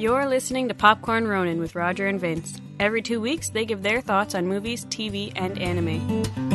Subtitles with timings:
[0.00, 2.58] You're listening to Popcorn Ronin with Roger and Vince.
[2.78, 6.49] Every two weeks, they give their thoughts on movies, TV, and anime.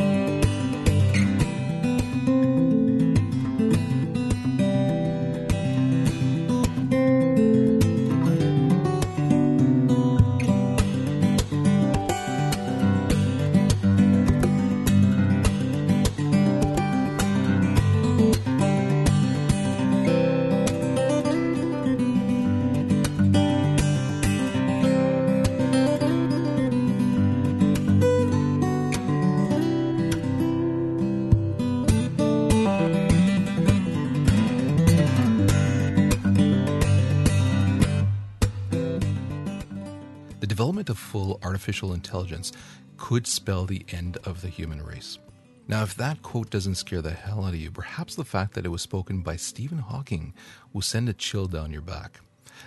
[41.56, 42.52] Artificial intelligence
[42.98, 45.18] could spell the end of the human race.
[45.66, 48.66] Now, if that quote doesn't scare the hell out of you, perhaps the fact that
[48.66, 50.34] it was spoken by Stephen Hawking
[50.74, 52.20] will send a chill down your back.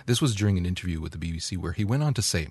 [0.06, 2.48] This was during an interview with the BBC where he went on to say,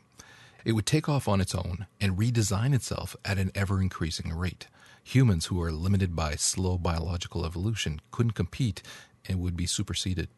[0.63, 4.67] it would take off on its own and redesign itself at an ever increasing rate.
[5.03, 8.81] Humans who are limited by slow biological evolution couldn't compete
[9.27, 10.29] and would be superseded.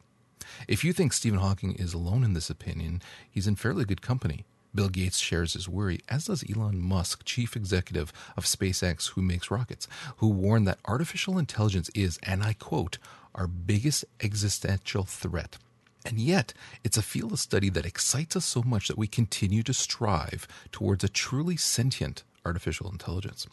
[0.68, 4.46] If you think Stephen Hawking is alone in this opinion, he's in fairly good company.
[4.74, 9.52] Bill Gates shares his worry, as does Elon Musk, chief executive of SpaceX, who makes
[9.52, 12.98] rockets, who warned that artificial intelligence is, and I quote,
[13.36, 15.58] our biggest existential threat.
[16.06, 19.64] And yet, it's a field of study that excites us so much that we continue
[19.64, 23.48] to strive towards a truly sentient artificial intelligence.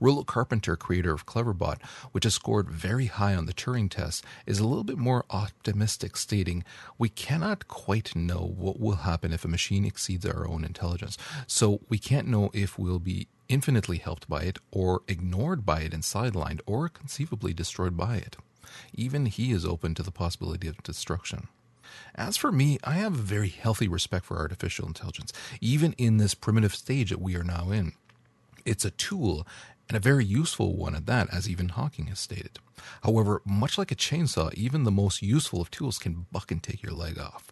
[0.00, 4.58] Rollo Carpenter, creator of Cleverbot, which has scored very high on the Turing test, is
[4.58, 6.64] a little bit more optimistic, stating,
[6.98, 11.16] We cannot quite know what will happen if a machine exceeds our own intelligence.
[11.46, 15.94] So we can't know if we'll be infinitely helped by it, or ignored by it
[15.94, 18.36] and sidelined, or conceivably destroyed by it.
[18.92, 21.48] Even he is open to the possibility of destruction.
[22.14, 26.34] As for me, I have a very healthy respect for artificial intelligence, even in this
[26.34, 27.92] primitive stage that we are now in.
[28.64, 29.46] It's a tool
[29.88, 32.58] and a very useful one at that, as even Hawking has stated.
[33.02, 36.82] However, much like a chainsaw, even the most useful of tools can buck and take
[36.82, 37.48] your leg off.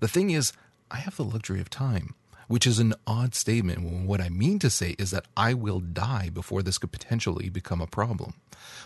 [0.00, 0.52] The thing is,
[0.90, 2.14] I have the luxury of time,
[2.48, 5.80] which is an odd statement when what I mean to say is that I will
[5.80, 8.34] die before this could potentially become a problem,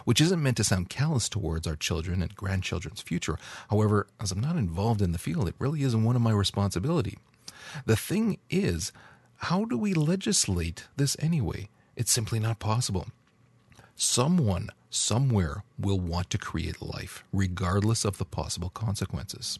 [0.04, 3.38] which isn't meant to sound callous towards our children and grandchildren's future.
[3.68, 7.18] However, as I'm not involved in the field, it really isn't one of my responsibility.
[7.84, 8.92] The thing is,
[9.36, 11.68] how do we legislate this anyway?
[11.94, 13.08] It's simply not possible.
[13.94, 19.58] Someone, somewhere, will want to create life, regardless of the possible consequences.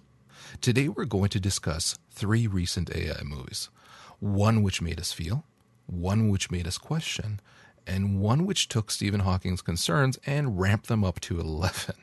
[0.61, 3.71] Today, we're going to discuss three recent AI movies
[4.19, 5.45] one which made us feel,
[5.87, 7.39] one which made us question,
[7.87, 11.95] and one which took Stephen Hawking's concerns and ramped them up to 11.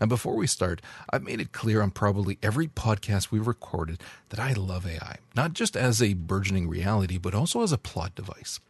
[0.00, 4.40] Now, before we start, I've made it clear on probably every podcast we've recorded that
[4.40, 8.60] I love AI, not just as a burgeoning reality, but also as a plot device.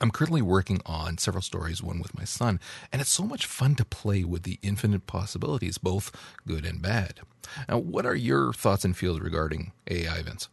[0.00, 2.60] I'm currently working on several stories, one with my son,
[2.92, 6.12] and it's so much fun to play with the infinite possibilities, both
[6.46, 7.20] good and bad.
[7.68, 10.48] Now, what are your thoughts and feels regarding AI, Vince?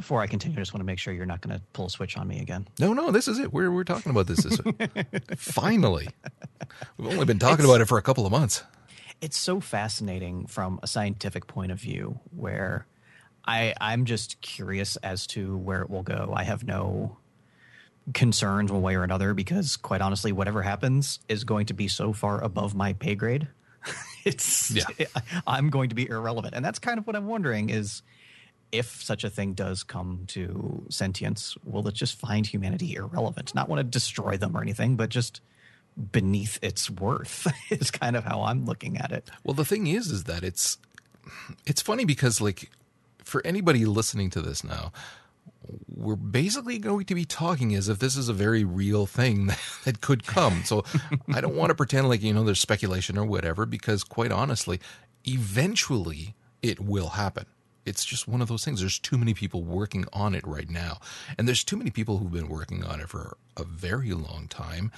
[0.00, 1.90] Before I continue, I just want to make sure you're not going to pull a
[1.90, 2.66] switch on me again.
[2.78, 3.52] No, no, this is it.
[3.52, 4.44] We're, we're talking about this.
[4.44, 4.58] this
[5.36, 6.08] finally.
[6.96, 8.64] We've only been talking it's, about it for a couple of months.
[9.20, 12.86] It's so fascinating from a scientific point of view where
[13.44, 16.32] I, I'm just curious as to where it will go.
[16.34, 17.18] I have no
[18.14, 22.14] concerns one way or another because quite honestly whatever happens is going to be so
[22.14, 23.46] far above my pay grade
[24.24, 25.06] it's yeah.
[25.46, 28.02] i'm going to be irrelevant and that's kind of what i'm wondering is
[28.72, 33.68] if such a thing does come to sentience will it just find humanity irrelevant not
[33.68, 35.40] want to destroy them or anything but just
[36.12, 40.10] beneath its worth is kind of how i'm looking at it well the thing is
[40.10, 40.78] is that it's
[41.66, 42.70] it's funny because like
[43.24, 44.92] for anybody listening to this now
[45.88, 49.46] we're basically going to be talking as if this is a very real thing
[49.84, 50.62] that, could come.
[50.64, 50.84] So
[51.32, 54.80] I don't want to pretend like, you know, there's speculation or whatever, because quite honestly,
[55.24, 57.46] eventually it will happen.
[57.86, 58.80] It's just one of those things.
[58.80, 60.98] There's too many people working on it right now.
[61.38, 64.92] And there's too many people who've been working on it for a very long time.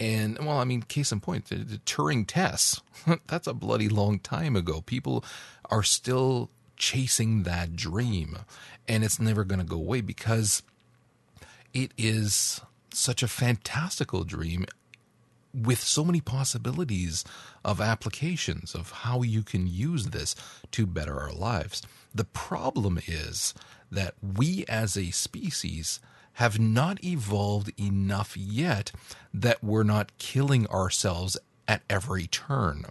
[0.00, 2.80] And well, I mean, case in point, the, the Turing tests,
[3.26, 4.80] that's a bloody long time ago.
[4.80, 5.24] People
[5.70, 8.38] are still chasing that dream
[8.86, 10.62] and it's never going to go away because
[11.74, 12.60] it is
[12.92, 14.64] such a fantastical dream
[15.54, 17.24] with so many possibilities
[17.64, 20.34] of applications of how you can use this
[20.70, 21.82] to better our lives.
[22.14, 23.54] The problem is
[23.90, 26.00] that we as a species
[26.34, 28.92] have not evolved enough yet
[29.34, 32.84] that we're not killing ourselves at every turn.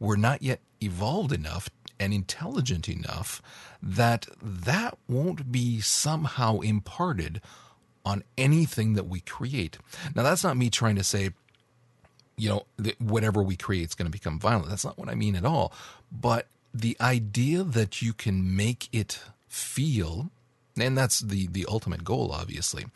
[0.00, 1.70] We're not yet evolved enough
[2.00, 3.42] and intelligent enough
[3.82, 7.40] that that won't be somehow imparted
[8.04, 9.78] on anything that we create.
[10.14, 11.30] Now, that's not me trying to say,
[12.36, 12.66] you know,
[12.98, 14.68] whatever we create is going to become violent.
[14.68, 15.72] That's not what I mean at all.
[16.10, 20.30] But the idea that you can make it feel,
[20.78, 22.86] and that's the the ultimate goal, obviously,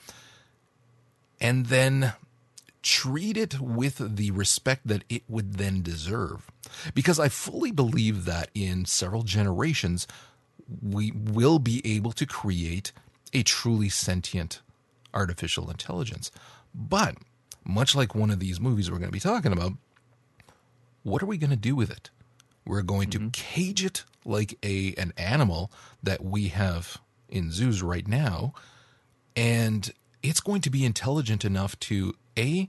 [1.41, 2.13] and then
[2.83, 6.51] treat it with the respect that it would then deserve.
[6.95, 10.07] Because I fully believe that in several generations,
[10.83, 12.93] we will be able to create
[13.33, 14.61] a truly sentient
[15.15, 16.31] artificial intelligence.
[16.75, 17.17] But
[17.65, 19.73] much like one of these movies we're going to be talking about,
[21.03, 22.11] what are we going to do with it?
[22.65, 23.29] We're going to mm-hmm.
[23.29, 25.71] cage it like a an animal
[26.03, 26.99] that we have
[27.29, 28.55] in zoos right now,
[29.35, 29.93] and
[30.23, 32.69] it's going to be intelligent enough to a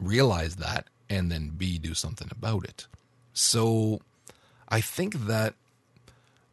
[0.00, 2.86] realize that and then b do something about it.
[3.32, 4.00] So
[4.68, 5.54] I think that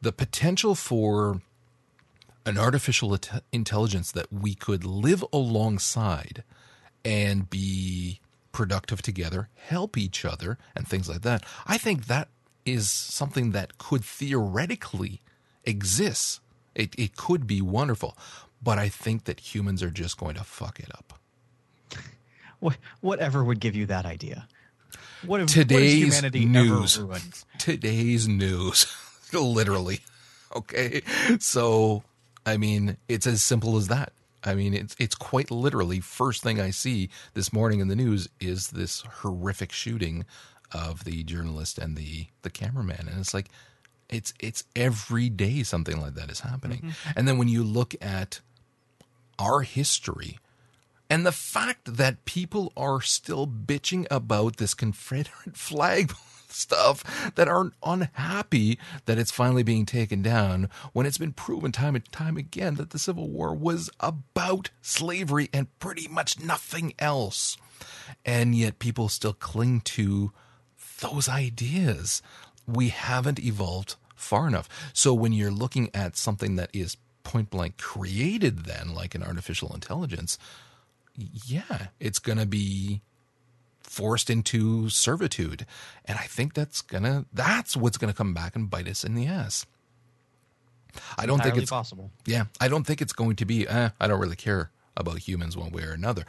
[0.01, 1.41] the potential for
[2.45, 6.43] an artificial int- intelligence that we could live alongside
[7.03, 8.19] and be
[8.51, 11.43] productive together, help each other, and things like that.
[11.65, 12.29] I think that
[12.65, 15.21] is something that could theoretically
[15.63, 16.41] exist.
[16.73, 18.17] It, it could be wonderful,
[18.61, 21.19] but I think that humans are just going to fuck it up.
[22.59, 24.47] What, whatever would give you that idea?
[25.25, 26.99] What if Today's what humanity news.
[27.57, 28.87] Today's news,
[29.33, 29.99] literally.
[30.55, 31.01] Okay,
[31.39, 32.03] so
[32.45, 34.13] I mean, it's as simple as that.
[34.43, 38.29] I mean, it's it's quite literally first thing I see this morning in the news
[38.39, 40.25] is this horrific shooting
[40.75, 43.49] of the journalist and the the cameraman, and it's like
[44.09, 46.79] it's it's every day something like that is happening.
[46.79, 47.11] Mm-hmm.
[47.15, 48.41] And then when you look at
[49.39, 50.37] our history
[51.09, 56.13] and the fact that people are still bitching about this Confederate flag
[56.49, 61.95] stuff that are unhappy that it's finally being taken down when it's been proven time
[61.95, 67.57] and time again that the Civil War was about slavery and pretty much nothing else.
[68.23, 70.31] And yet people still cling to
[70.99, 72.21] those ideas.
[72.67, 74.67] We haven't evolved far enough.
[74.93, 79.73] So when you're looking at something that is point blank created, then like an artificial
[79.73, 80.37] intelligence,
[81.15, 83.01] yeah, it's going to be
[83.81, 85.65] forced into servitude.
[86.05, 89.03] And I think that's going to, that's what's going to come back and bite us
[89.03, 89.65] in the ass.
[91.17, 92.09] I don't think it's possible.
[92.25, 93.67] yeah, I don't think it's going to be.
[93.67, 96.25] Eh, I don't really care about humans one way or another.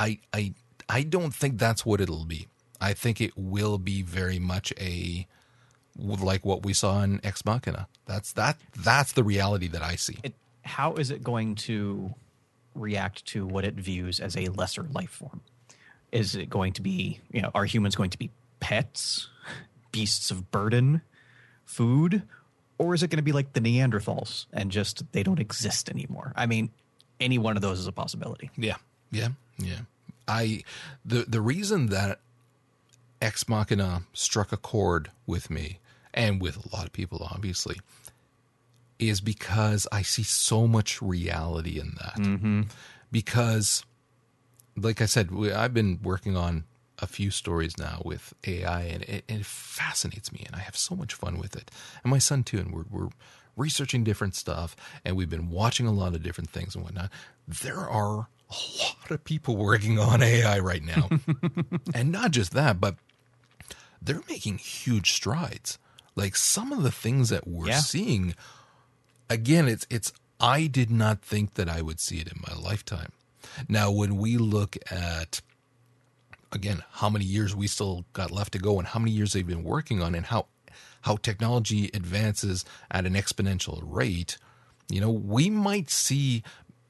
[0.00, 0.54] I I
[0.88, 2.48] I don't think that's what it'll be.
[2.80, 5.26] I think it will be very much a
[5.96, 7.88] like what we saw in Ex Machina.
[8.06, 10.18] That's that that's the reality that I see.
[10.22, 12.14] It, how is it going to
[12.74, 15.40] react to what it views as a lesser life form?
[16.12, 18.30] Is it going to be, you know, are humans going to be
[18.60, 19.28] pets,
[19.92, 21.02] beasts of burden,
[21.64, 22.22] food,
[22.78, 26.32] or is it going to be like the Neanderthals and just they don't exist anymore?
[26.36, 26.70] I mean,
[27.20, 28.50] any one of those is a possibility.
[28.56, 28.76] Yeah,
[29.10, 29.28] yeah,
[29.58, 29.80] yeah.
[30.26, 30.62] I
[31.04, 32.20] the the reason that
[33.20, 35.78] Ex Machina struck a chord with me
[36.14, 37.78] and with a lot of people, obviously,
[38.98, 42.16] is because I see so much reality in that.
[42.16, 42.62] Mm-hmm.
[43.10, 43.84] Because,
[44.76, 46.64] like I said, I've been working on
[46.98, 50.96] a few stories now with AI, and it, it fascinates me, and I have so
[50.96, 51.70] much fun with it,
[52.02, 52.58] and my son too.
[52.58, 53.08] And we're we're
[53.56, 57.10] researching different stuff, and we've been watching a lot of different things and whatnot.
[57.46, 61.08] There are a lot of people working on AI right now,
[61.94, 62.96] and not just that, but
[64.00, 65.78] they're making huge strides.
[66.14, 67.80] Like some of the things that we're Yeah.
[67.80, 68.34] seeing,
[69.30, 73.12] again, it's it's I did not think that I would see it in my lifetime.
[73.68, 75.40] Now, when we look at
[76.52, 79.46] again how many years we still got left to go and how many years they've
[79.46, 80.46] been working on and how
[81.02, 84.36] how technology advances at an exponential rate,
[84.88, 86.42] you know, we might see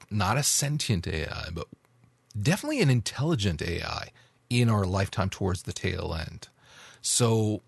[0.09, 1.67] not a sentient AI, but
[2.39, 4.09] definitely an intelligent AI
[4.49, 6.47] in our lifetime towards the tail end.
[7.01, 7.61] So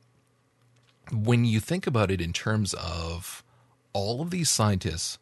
[1.11, 3.43] when you think about it in terms of
[3.93, 5.17] all of these scientists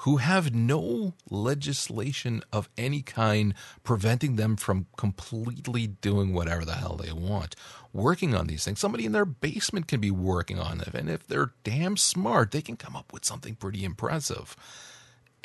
[0.00, 3.52] who have no legislation of any kind
[3.84, 7.54] preventing them from completely doing whatever the hell they want,
[7.92, 8.80] working on these things.
[8.80, 10.94] Somebody in their basement can be working on it.
[10.94, 14.56] And if they're damn smart, they can come up with something pretty impressive.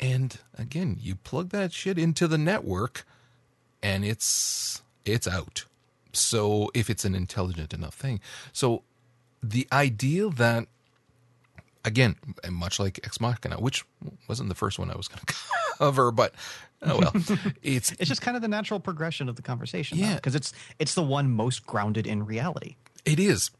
[0.00, 3.06] And again, you plug that shit into the network
[3.82, 5.66] and it's it's out.
[6.18, 8.20] So if it's an intelligent enough thing.
[8.52, 8.82] So
[9.42, 10.66] the idea that
[11.84, 12.16] again,
[12.50, 13.84] much like Ex Machina, which
[14.28, 15.34] wasn't the first one I was going to
[15.78, 16.34] cover, but
[16.82, 17.12] oh well,
[17.62, 20.16] it's It's just kind of the natural progression of the conversation, Yeah.
[20.16, 22.76] because it's it's the one most grounded in reality.
[23.04, 23.50] it is,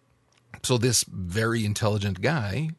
[0.64, 2.70] So this very intelligent guy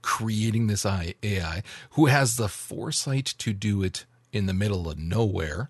[0.00, 5.68] creating this AI who has the foresight to do it in the middle of nowhere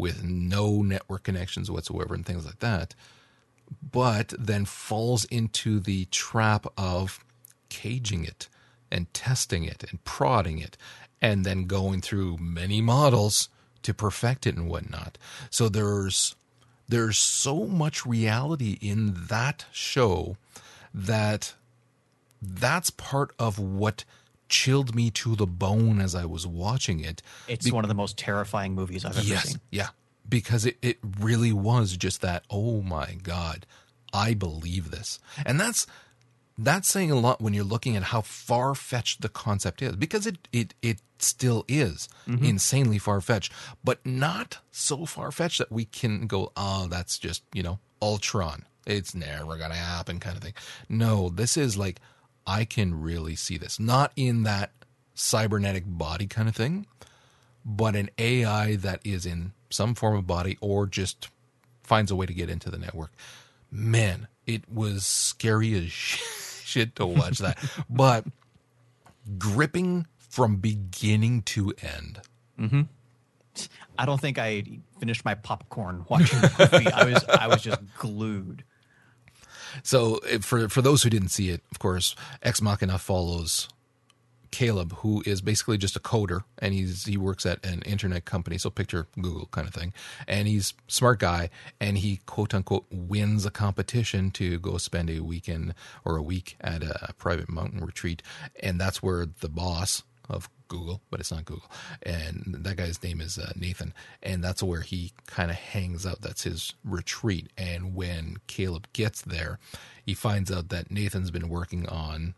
[0.00, 2.94] with no network connections whatsoever and things like that,
[3.92, 7.24] but then falls into the trap of
[7.68, 8.48] caging it
[8.90, 10.76] and testing it and prodding it
[11.22, 13.48] and then going through many models
[13.82, 15.18] to perfect it and whatnot.
[15.50, 16.34] So there's
[16.88, 20.36] there's so much reality in that show
[20.92, 21.54] that
[22.42, 24.04] that's part of what
[24.50, 27.22] chilled me to the bone as I was watching it.
[27.48, 29.60] It's Be- one of the most terrifying movies I've ever yes, seen.
[29.70, 29.88] Yeah.
[30.28, 33.66] Because it, it really was just that, oh my God,
[34.12, 35.18] I believe this.
[35.46, 35.86] And that's
[36.58, 40.26] that's saying a lot when you're looking at how far fetched the concept is, because
[40.26, 42.44] it it it still is mm-hmm.
[42.44, 43.52] insanely far fetched,
[43.82, 48.66] but not so far fetched that we can go, oh, that's just you know Ultron.
[48.86, 50.54] It's never gonna happen, kind of thing.
[50.88, 52.00] No, this is like
[52.46, 54.72] I can really see this, not in that
[55.14, 56.86] cybernetic body kind of thing,
[57.64, 61.28] but an AI that is in some form of body or just
[61.82, 63.12] finds a way to get into the network.
[63.70, 67.58] Man, it was scary as shit to watch that.
[67.90, 68.24] but
[69.38, 72.20] gripping from beginning to end.
[72.58, 72.82] Mm-hmm.
[73.98, 74.64] I don't think I
[74.98, 76.90] finished my popcorn watching the movie.
[76.90, 78.64] I was I was just glued.
[79.82, 83.68] So for for those who didn't see it, of course, Ex Machina follows
[84.50, 88.58] Caleb, who is basically just a coder, and he's he works at an internet company,
[88.58, 89.92] so picture Google kind of thing.
[90.26, 91.50] And he's smart guy,
[91.80, 95.74] and he quote unquote wins a competition to go spend a weekend
[96.04, 98.22] or a week at a private mountain retreat,
[98.60, 101.70] and that's where the boss of Google, but it's not Google,
[102.02, 106.20] and that guy's name is uh, Nathan, and that's where he kind of hangs out.
[106.20, 107.48] That's his retreat.
[107.58, 109.58] And when Caleb gets there,
[110.04, 112.34] he finds out that Nathan's been working on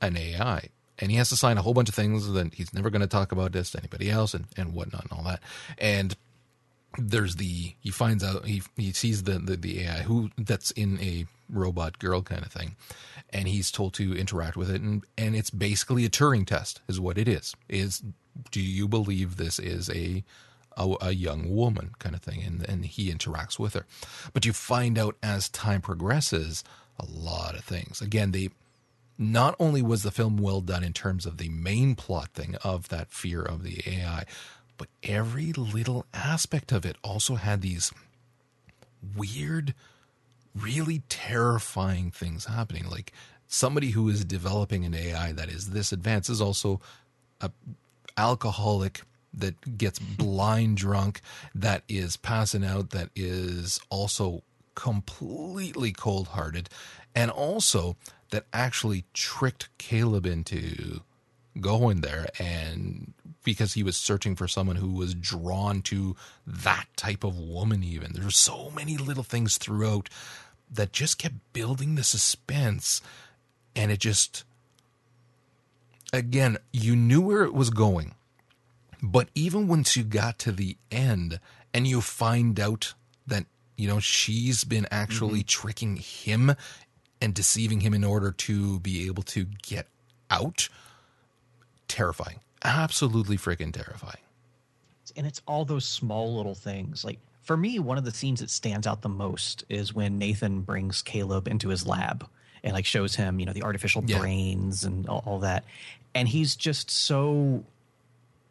[0.00, 2.90] an AI and he has to sign a whole bunch of things that he's never
[2.90, 5.42] going to talk about this to anybody else and, and whatnot and all that.
[5.78, 6.16] And
[6.98, 11.00] there's the he finds out he he sees the, the the AI who that's in
[11.00, 12.76] a robot girl kind of thing,
[13.30, 14.80] and he's told to interact with it.
[14.80, 17.54] And and it's basically a Turing test is what it is.
[17.68, 18.02] Is
[18.50, 20.24] do you believe this is a
[20.78, 22.42] a, a, young woman kind of thing?
[22.42, 23.86] And and he interacts with her.
[24.32, 26.64] But you find out as time progresses
[26.98, 28.00] a lot of things.
[28.00, 28.50] Again they
[29.18, 32.88] not only was the film well done in terms of the main plot thing of
[32.88, 34.24] that fear of the AI,
[34.76, 37.92] but every little aspect of it also had these
[39.16, 39.74] weird,
[40.54, 42.88] really terrifying things happening.
[42.88, 43.12] Like
[43.46, 46.80] somebody who is developing an AI that is this advanced is also
[47.40, 47.50] a
[48.16, 49.02] alcoholic
[49.34, 51.20] that gets blind drunk,
[51.54, 54.42] that is passing out, that is also
[54.74, 56.70] completely cold hearted,
[57.14, 57.96] and also
[58.30, 61.02] that actually tricked Caleb into
[61.60, 63.12] going there and
[63.44, 68.12] because he was searching for someone who was drawn to that type of woman even
[68.12, 70.08] there were so many little things throughout
[70.70, 73.00] that just kept building the suspense
[73.74, 74.44] and it just
[76.12, 78.14] again you knew where it was going
[79.02, 81.38] but even once you got to the end
[81.72, 82.94] and you find out
[83.26, 83.44] that
[83.76, 85.60] you know she's been actually mm-hmm.
[85.60, 86.54] tricking him
[87.20, 89.86] and deceiving him in order to be able to get
[90.30, 90.68] out.
[91.88, 92.40] Terrifying.
[92.64, 94.20] Absolutely freaking terrifying.
[95.16, 97.04] And it's all those small little things.
[97.04, 100.62] Like for me, one of the scenes that stands out the most is when Nathan
[100.62, 102.28] brings Caleb into his lab
[102.64, 104.18] and like shows him, you know, the artificial yeah.
[104.18, 105.64] brains and all, all that.
[106.14, 107.64] And he's just so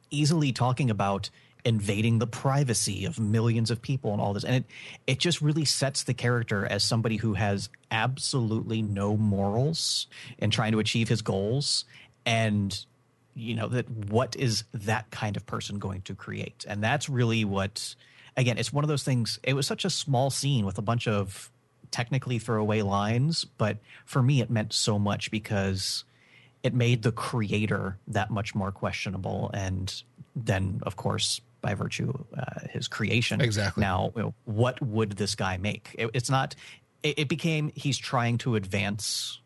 [0.10, 1.30] easily talking about
[1.66, 4.66] invading the privacy of millions of people and all this and it
[5.08, 10.06] it just really sets the character as somebody who has absolutely no morals
[10.38, 11.86] in trying to achieve his goals
[12.24, 12.86] and
[13.36, 17.46] you know that what is that kind of person going to create and that's really
[17.46, 17.96] what
[18.38, 21.08] again it's one of those things it was such a small scene with a bunch
[21.08, 21.52] of
[21.92, 26.04] technically throwaway lines but for me it meant so much because
[26.64, 30.04] it made the creator that much more questionable and
[30.36, 33.42] then of course by virtue uh, his creation.
[33.42, 33.82] Exactly.
[33.82, 35.96] Now, you know, what would this guy make?
[35.98, 36.54] It, it's not.
[37.02, 39.40] It, it became he's trying to advance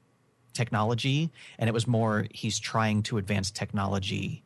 [0.53, 4.43] technology, and it was more he's trying to advance technology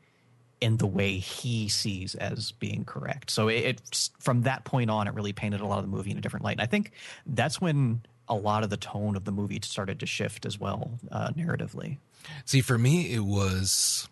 [0.62, 3.30] in the way he sees as being correct.
[3.30, 6.12] So it, it, from that point on, it really painted a lot of the movie
[6.12, 6.54] in a different light.
[6.54, 6.92] And I think
[7.26, 10.92] that's when a lot of the tone of the movie started to shift as well,
[11.12, 11.98] uh, narratively.
[12.46, 14.08] See, for me, it was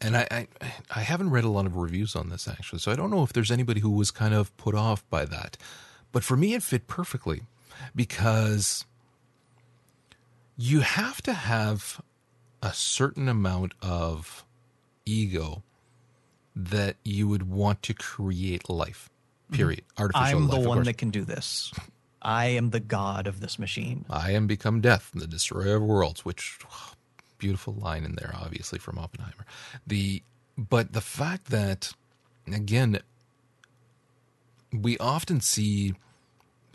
[0.00, 0.48] and I, I,
[0.90, 3.32] I haven't read a lot of reviews on this actually, so I don't know if
[3.32, 5.56] there's anybody who was kind of put off by that.
[6.12, 7.42] But for me, it fit perfectly
[7.94, 8.84] because
[10.62, 12.02] you have to have
[12.62, 14.44] a certain amount of
[15.06, 15.62] ego
[16.54, 19.08] that you would want to create life.
[19.50, 19.56] Mhm.
[19.56, 19.84] Period.
[19.96, 20.60] Artificial I'm life.
[20.62, 21.72] the one that can do this.
[22.20, 24.04] I am the god of this machine.
[24.10, 26.58] I am become death, the destroyer of worlds, which
[27.38, 29.46] beautiful line in there, obviously from Oppenheimer.
[29.86, 30.22] The
[30.58, 31.94] but the fact that
[32.46, 32.98] again
[34.72, 35.94] we often see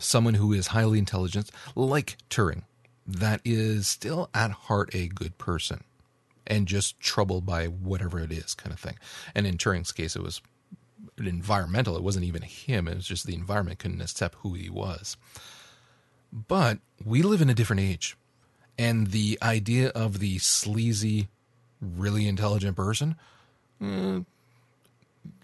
[0.00, 2.64] someone who is highly intelligent, like Turing,
[3.06, 5.84] that is still at heart a good person
[6.46, 8.98] and just troubled by whatever it is, kind of thing.
[9.34, 10.40] And in Turing's case, it was
[11.18, 11.96] environmental.
[11.96, 12.88] It wasn't even him.
[12.88, 15.16] It was just the environment couldn't accept who he was.
[16.32, 18.16] But we live in a different age.
[18.78, 21.28] And the idea of the sleazy,
[21.80, 23.16] really intelligent person,
[23.80, 24.26] mm,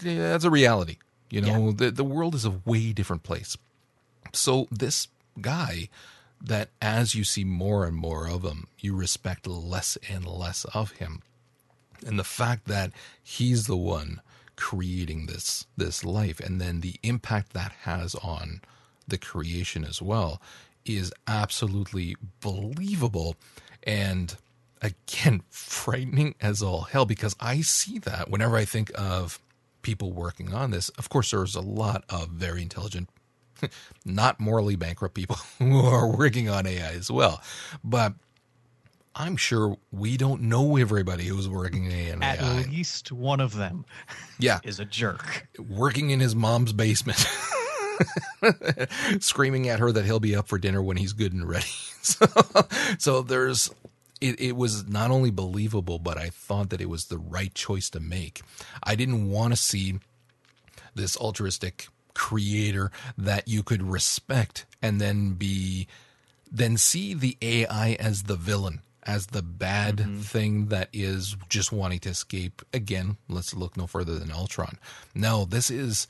[0.02, 0.98] that's a reality.
[1.30, 3.56] You know, the, the world is a way different place.
[4.34, 5.08] So this
[5.40, 5.88] guy
[6.42, 10.92] that as you see more and more of him, you respect less and less of
[10.92, 11.22] him.
[12.04, 14.20] And the fact that he's the one
[14.56, 18.60] creating this this life and then the impact that has on
[19.08, 20.40] the creation as well
[20.84, 23.34] is absolutely believable
[23.84, 24.36] and
[24.82, 29.40] again frightening as all hell because I see that whenever I think of
[29.82, 30.88] people working on this.
[30.90, 33.08] Of course there's a lot of very intelligent
[34.04, 37.42] not morally bankrupt people who are working on AI as well.
[37.84, 38.14] But
[39.14, 42.60] I'm sure we don't know everybody who's working in At AI.
[42.60, 43.84] At least one of them
[44.38, 45.48] Yeah, is a jerk.
[45.58, 47.24] working in his mom's basement,
[49.20, 51.66] screaming at her that he'll be up for dinner when he's good and ready.
[52.02, 52.26] So,
[52.98, 53.70] so there's.
[54.20, 57.90] It, it was not only believable, but I thought that it was the right choice
[57.90, 58.42] to make.
[58.82, 59.98] I didn't want to see
[60.94, 65.86] this altruistic creator that you could respect and then be
[66.50, 70.20] then see the AI as the villain, as the bad mm-hmm.
[70.20, 72.60] thing that is just wanting to escape.
[72.74, 74.78] Again, let's look no further than Ultron.
[75.14, 76.06] No, this is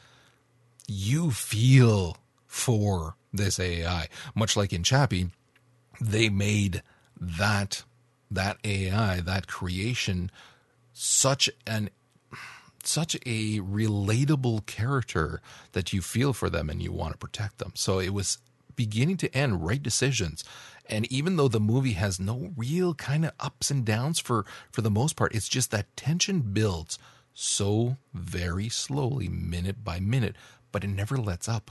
[0.88, 5.31] you feel for this AI, much like in Chappie,
[6.00, 6.83] they made
[7.18, 7.85] that
[8.31, 10.31] that AI, that creation,
[10.92, 11.90] such an
[12.87, 15.40] such a relatable character
[15.73, 17.73] that you feel for them and you want to protect them.
[17.75, 18.38] So it was
[18.77, 20.45] beginning to end right decisions.
[20.87, 24.83] And even though the movie has no real kind of ups and downs for for
[24.83, 26.99] the most part, it's just that tension builds
[27.35, 30.37] so very slowly minute by minute,
[30.71, 31.71] but it never lets up.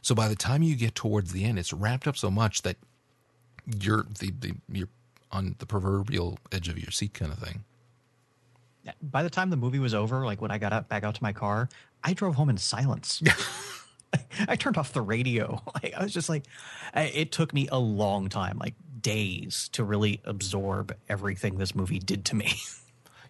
[0.00, 2.76] So by the time you get towards the end, it's ramped up so much that
[3.66, 4.88] you're the, the you're
[5.30, 7.64] on the proverbial edge of your seat kind of thing.
[9.00, 11.22] By the time the movie was over, like when I got out, back out to
[11.22, 11.68] my car,
[12.02, 13.22] I drove home in silence.
[14.48, 15.62] I turned off the radio.
[15.82, 16.44] Like, I was just like,
[16.94, 21.98] I- it took me a long time, like days, to really absorb everything this movie
[21.98, 22.52] did to me.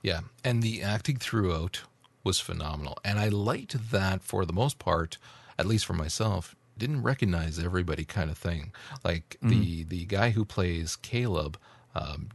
[0.02, 1.82] Yeah, and the acting throughout
[2.24, 5.16] was phenomenal, and I liked that for the most part,
[5.58, 6.56] at least for myself.
[6.76, 8.72] Didn't recognize everybody, kind of thing.
[9.04, 11.56] Like the the guy who plays Caleb,
[11.94, 12.30] um,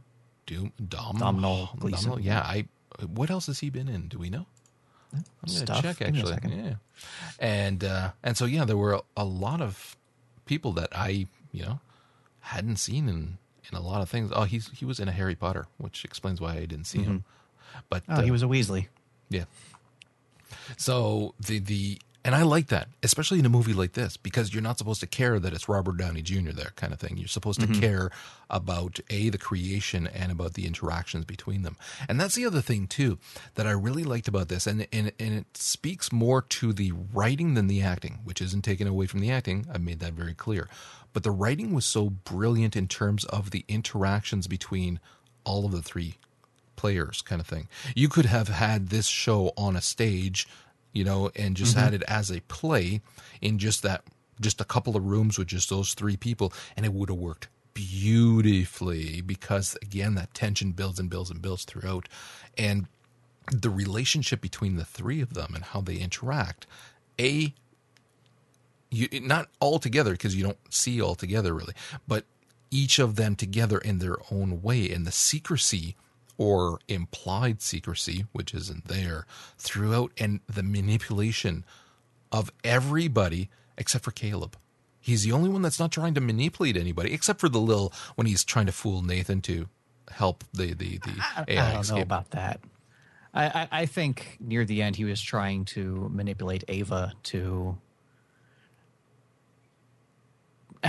[0.46, 1.18] Doom Dom
[1.78, 2.08] Gleeson.
[2.10, 2.66] Domhnall, yeah, I.
[3.06, 4.08] What else has he been in?
[4.08, 4.46] Do we know?
[5.12, 5.82] I'm gonna Stuff.
[5.82, 6.54] check Give me a actually.
[6.56, 6.74] Yeah,
[7.38, 9.96] and uh, and so yeah, there were a, lot of
[10.44, 11.80] people that I you know
[12.40, 13.38] hadn't seen in
[13.70, 14.30] in a lot of things.
[14.34, 17.24] Oh, he's he was in a Harry Potter, which explains why I didn't see him.
[17.88, 18.88] But Oh, he uh, was a Weasley.
[19.30, 19.44] yeah.
[20.76, 24.62] So the the and I like that, especially in a movie like this, because you're
[24.62, 26.50] not supposed to care that it's Robert Downey Jr.
[26.50, 27.16] there, kind of thing.
[27.16, 27.80] You're supposed to mm-hmm.
[27.80, 28.10] care
[28.50, 31.78] about a the creation and about the interactions between them.
[32.06, 33.18] And that's the other thing too
[33.54, 37.54] that I really liked about this, and and and it speaks more to the writing
[37.54, 39.64] than the acting, which isn't taken away from the acting.
[39.72, 40.68] I've made that very clear.
[41.14, 45.00] But the writing was so brilliant in terms of the interactions between
[45.44, 46.18] all of the three
[46.76, 47.68] players kind of thing.
[47.94, 50.46] You could have had this show on a stage,
[50.92, 51.84] you know, and just mm-hmm.
[51.84, 53.00] had it as a play
[53.40, 54.04] in just that
[54.40, 56.52] just a couple of rooms with just those three people.
[56.76, 61.64] And it would have worked beautifully because again that tension builds and builds and builds
[61.64, 62.08] throughout.
[62.56, 62.86] And
[63.50, 66.66] the relationship between the three of them and how they interact
[67.18, 67.54] a
[68.90, 71.74] you not all together because you don't see all together really
[72.06, 72.24] but
[72.70, 74.90] each of them together in their own way.
[74.90, 75.96] And the secrecy
[76.38, 79.26] or implied secrecy which isn't there
[79.58, 81.64] throughout and the manipulation
[82.32, 84.56] of everybody except for Caleb
[85.00, 88.26] he's the only one that's not trying to manipulate anybody except for the little when
[88.26, 89.68] he's trying to fool Nathan to
[90.10, 92.02] help the the the AI I don't know escape.
[92.02, 92.60] about that.
[93.34, 97.76] I, I, I think near the end he was trying to manipulate Ava to.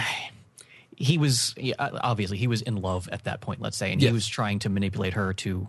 [1.00, 4.10] he was obviously he was in love at that point let's say and Yes.
[4.10, 5.68] he was trying to manipulate her to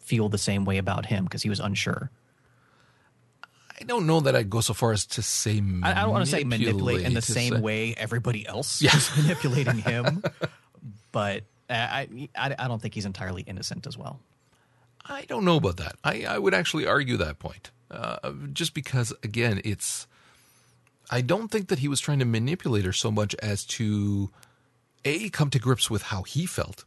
[0.00, 2.10] feel the same way about him because he was unsure
[3.78, 6.24] I don't know that I'd go so far as to say I, I don't want
[6.24, 10.22] to say manipulate in the same say- way everybody else is manipulating him
[11.12, 14.20] but I, I i don't think he's entirely innocent as well
[15.08, 15.94] I don't know about that.
[16.02, 17.70] I, I would actually argue that point.
[17.92, 20.08] Uh, just because, again, it's.
[21.08, 24.32] I don't think that he was trying to manipulate her so much as to,
[25.06, 26.84] A, come to grips with how he felt,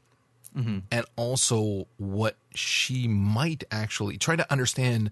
[0.56, 0.80] mm-hmm.
[0.92, 5.10] and also what she might actually try to understand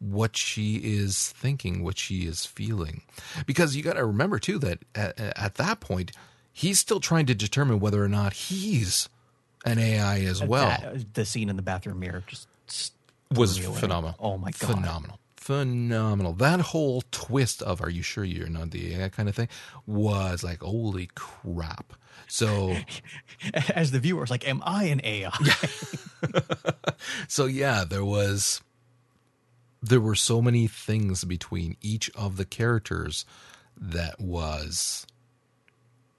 [0.00, 3.02] what she is thinking, what she is feeling.
[3.46, 6.12] Because you got to remember, too, that at, at that point,
[6.52, 9.08] he's still trying to determine whether or not he's
[9.64, 12.46] an AI as well That- the scene in the bathroom mirror just
[13.32, 13.80] was blew me away.
[13.80, 14.16] phenomenal.
[14.20, 15.18] oh my god Phenomenal.
[15.48, 16.34] Phenomenal.
[16.34, 19.48] That whole twist of "Are you sure you're not the AI?" kind of thing
[19.86, 21.94] was like, holy crap.
[22.26, 22.76] So,
[23.74, 25.32] as the viewer it's like am i an ai
[27.28, 28.60] so yeah, there was,
[29.80, 33.24] there were so many things between each of the characters
[33.74, 35.06] that was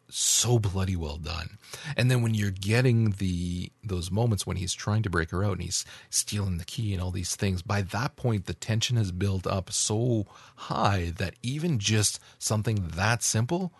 [0.10, 1.58] so bloody well done.
[1.95, 5.54] And then when you're getting the those moments when he's trying to break her out
[5.54, 9.12] and he's stealing the key and all these things, by that point the tension has
[9.12, 13.72] built up so high that even just something that simple,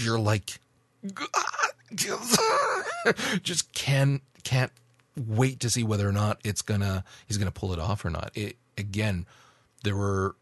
[0.00, 0.60] you're like
[3.42, 4.72] just can can't
[5.16, 8.30] wait to see whether or not it's gonna he's gonna pull it off or not.
[8.34, 9.26] It again,
[9.82, 10.36] there were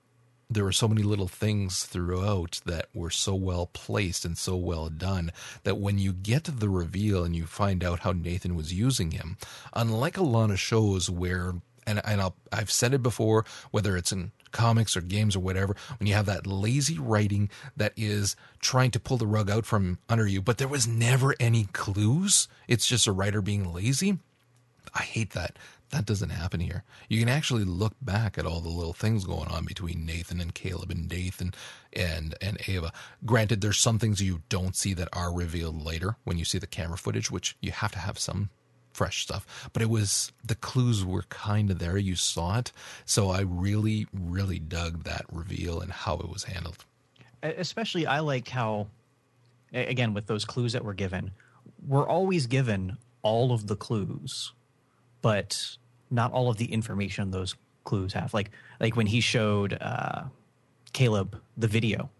[0.48, 4.88] there were so many little things throughout that were so well placed and so well
[4.88, 5.32] done
[5.64, 9.36] that when you get the reveal and you find out how Nathan was using him,
[9.72, 11.54] unlike a lot of shows where
[11.86, 15.76] and and I'll, I've said it before, whether it's in comics or games or whatever,
[15.98, 19.98] when you have that lazy writing that is trying to pull the rug out from
[20.08, 22.48] under you, but there was never any clues.
[22.66, 24.18] It's just a writer being lazy.
[24.94, 25.58] I hate that.
[25.90, 26.82] That doesn't happen here.
[27.08, 30.52] You can actually look back at all the little things going on between Nathan and
[30.52, 31.54] Caleb and Nathan
[31.92, 32.92] and and Ava.
[33.24, 36.66] Granted, there's some things you don't see that are revealed later when you see the
[36.66, 38.50] camera footage, which you have to have some
[38.92, 39.68] fresh stuff.
[39.72, 41.98] But it was the clues were kind of there.
[41.98, 42.72] You saw it,
[43.04, 46.84] so I really, really dug that reveal and how it was handled.
[47.42, 48.88] Especially i like how
[49.72, 51.30] again with those clues that were given
[51.86, 54.52] we're always given all of the clues
[55.26, 55.76] but
[56.08, 58.32] not all of the information those clues have.
[58.32, 60.22] Like like when he showed uh
[60.92, 62.10] caleb the video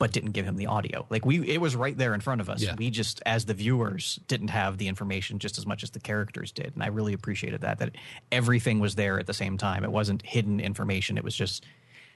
[0.00, 1.06] but didn't give him the audio.
[1.10, 2.60] Like we it was right there in front of us.
[2.60, 2.74] Yeah.
[2.76, 6.50] we just as the viewers didn't have the information just as much as the characters
[6.50, 6.72] did.
[6.74, 7.92] And i really appreciated that that
[8.32, 9.84] everything was there at the same time.
[9.84, 11.16] It wasn't hidden information.
[11.16, 11.64] It was just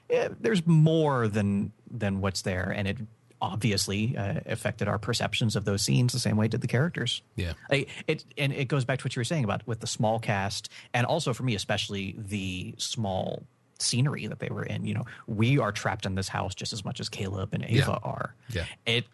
[0.09, 2.73] eh, there's more than than what's there.
[2.75, 2.97] And it
[3.41, 7.21] obviously uh, affected our perceptions of those scenes the same way it did the characters
[7.35, 7.53] Yeah.
[7.69, 10.19] like, it and it goes back to what you were saying about with the small
[10.19, 13.43] cast and also for me especially the small
[13.79, 16.83] scenery that they were in you know we are trapped in this house just as
[16.83, 17.87] much as caleb and ava Yeah.
[18.03, 18.65] are Yeah.
[18.85, 19.05] it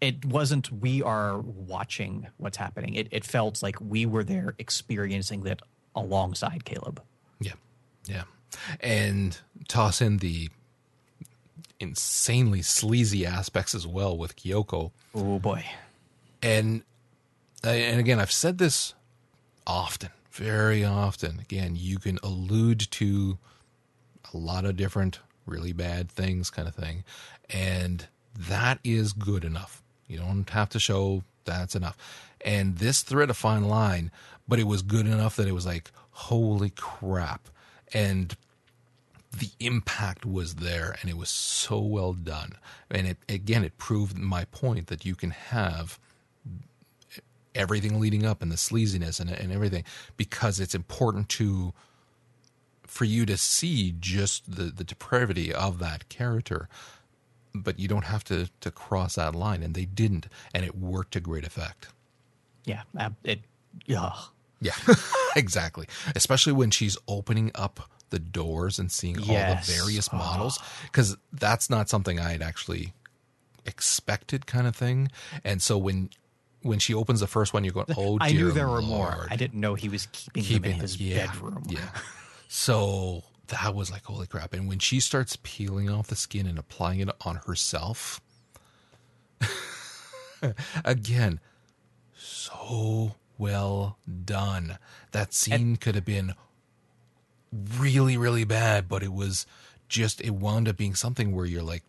[0.00, 5.42] it wasn't we are watching what's happening it, it felt like we were there experiencing
[5.42, 5.60] that
[5.94, 7.02] alongside caleb
[7.40, 7.52] Yeah.
[8.06, 8.22] Yeah.
[8.80, 9.38] And
[9.68, 10.48] toss in the
[11.82, 14.92] insanely sleazy aspects as well with Kyoko.
[15.14, 15.64] oh boy
[16.42, 16.84] And
[17.64, 18.94] and again, I've said this
[19.66, 21.38] often, very often.
[21.38, 23.38] Again, you can allude to
[24.32, 27.04] a lot of different really bad things kind of thing.
[27.50, 29.82] And that is good enough.
[30.08, 31.96] You don't have to show that's enough.
[32.44, 34.10] And this thread a fine line,
[34.48, 37.48] but it was good enough that it was like, holy crap.
[37.94, 38.36] And
[39.38, 42.52] the impact was there and it was so well done.
[42.90, 45.98] And it again it proved my point that you can have
[47.54, 49.84] everything leading up and the sleaziness and, and everything
[50.16, 51.72] because it's important to
[52.86, 56.68] for you to see just the, the depravity of that character.
[57.54, 59.62] But you don't have to to cross that line.
[59.62, 60.26] And they didn't.
[60.54, 61.88] And it worked to great effect.
[62.64, 62.82] Yeah.
[63.24, 63.40] It
[63.86, 64.12] yeah.
[64.60, 64.74] Yeah.
[65.34, 65.86] Exactly.
[66.14, 71.68] Especially when she's opening up the doors and seeing all the various models because that's
[71.68, 72.92] not something i had actually
[73.66, 75.10] expected kind of thing
[75.44, 76.08] and so when
[76.62, 79.36] when she opens the first one you're going oh i knew there were more i
[79.36, 81.80] didn't know he was keeping, them keeping in his yeah, bedroom Yeah.
[82.54, 84.52] So that was like holy crap.
[84.52, 88.20] And when she starts peeling off the skin and applying it on herself,
[90.84, 91.40] again,
[92.14, 94.78] so well done.
[95.12, 96.34] That scene could have been
[97.52, 99.46] really, really bad, but it was
[99.88, 101.84] just it wound up being something where you're like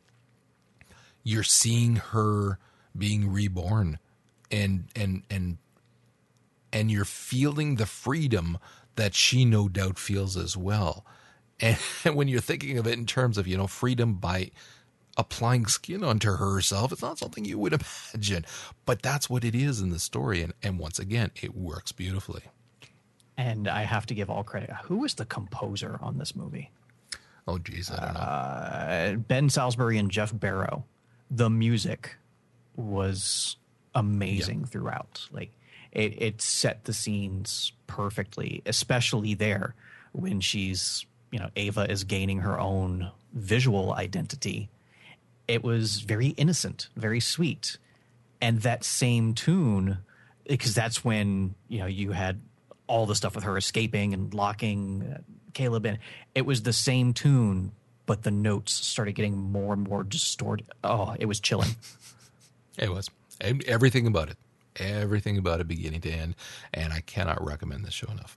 [1.24, 2.60] you're seeing her
[2.98, 3.98] being reborn
[4.52, 5.58] and and and
[6.74, 8.58] and you're feeling the freedom
[8.96, 11.06] that she no doubt feels as well.
[12.04, 14.52] And when you're thinking of it in terms of, you know, freedom by
[15.16, 17.74] applying skin onto herself, it's not something you would
[18.14, 18.44] imagine.
[18.86, 20.42] But that's what it is in the story.
[20.42, 22.42] And, and once again, it works beautifully.
[23.38, 24.70] And I have to give all credit.
[24.84, 26.70] Who was the composer on this movie?
[27.48, 28.20] Oh, geez, I don't know.
[28.20, 30.86] Uh, ben Salisbury and Geoff Barrow.
[31.32, 32.16] The music
[32.76, 33.58] was
[33.96, 35.28] amazing throughout.
[35.32, 35.52] Like
[35.92, 39.76] it, it set the scenes perfectly, especially there
[40.12, 44.70] when she's, you know, Ava is gaining her own visual identity.
[45.48, 47.78] It was very innocent, very sweet.
[48.42, 50.00] And that same tune,
[50.48, 52.42] because that's when, you know, you had
[52.94, 55.22] all the stuff with her escaping and locking uh,
[55.56, 55.98] Caleb in.
[56.36, 57.72] It was the same tune,
[58.06, 60.68] but the notes started getting more and more distorted.
[60.84, 61.76] Oh, it was chilling.
[62.76, 63.08] It was
[63.40, 64.38] everything about it,
[64.78, 66.34] everything about it, beginning to end,
[66.74, 68.36] and I cannot recommend this show enough.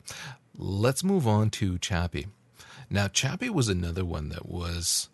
[0.58, 2.26] Let's move on to Chappie.
[2.90, 5.08] Now, Chappie was another one that was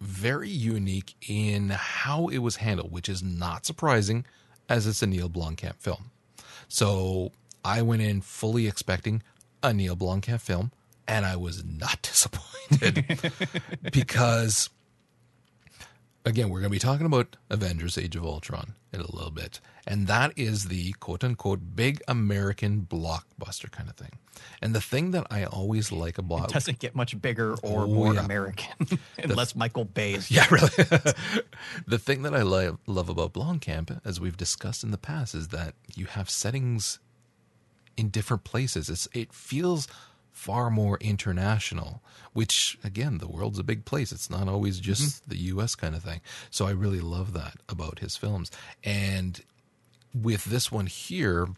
[0.00, 4.24] very unique in how it was handled, which is not surprising
[4.68, 6.12] as it's a Neil Blomkamp film.
[6.68, 7.32] So
[7.64, 9.22] I went in fully expecting
[9.62, 10.72] a Neil Blomkamp film,
[11.08, 13.32] and I was not disappointed
[13.92, 14.70] because
[16.26, 19.60] again, we're going to be talking about Avengers Age of Ultron in a little bit.
[19.86, 24.18] And that is the quote unquote big American blockbuster kind of thing.
[24.62, 27.86] And the thing that I always like about it doesn't get much bigger or Oh,
[27.86, 28.24] more yeah.
[28.24, 30.30] American unless Michael Bay is.
[30.30, 30.68] Yeah, really.
[31.86, 35.48] the thing that I love, love about Blomkamp, as we've discussed in the past, is
[35.48, 36.98] that you have settings
[37.96, 38.88] in different places.
[38.88, 39.88] It's, it feels
[40.32, 42.02] far more international,
[42.32, 44.12] which, again, the world's a big place.
[44.12, 45.74] It's not always just the U.S.
[45.74, 46.20] kind of thing.
[46.50, 48.50] So I really love that about his films.
[48.82, 49.40] And
[50.12, 51.48] with this one here,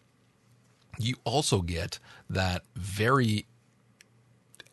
[0.98, 3.46] you also get that very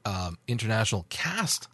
[0.06, 1.68] um, international cast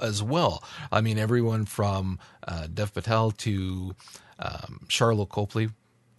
[0.00, 0.62] as well.
[0.90, 3.94] I mean, everyone from uh, Dev Patel to
[4.38, 5.68] um, Sharlto Copley,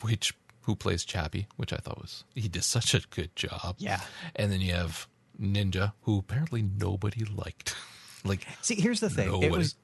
[0.01, 0.33] which
[0.63, 3.75] who plays Chappie, which I thought was he did such a good job.
[3.77, 4.01] Yeah.
[4.35, 5.07] and then you have
[5.39, 7.75] Ninja, who apparently nobody liked.
[8.23, 9.43] like, See, here's the thing.
[9.43, 9.75] It was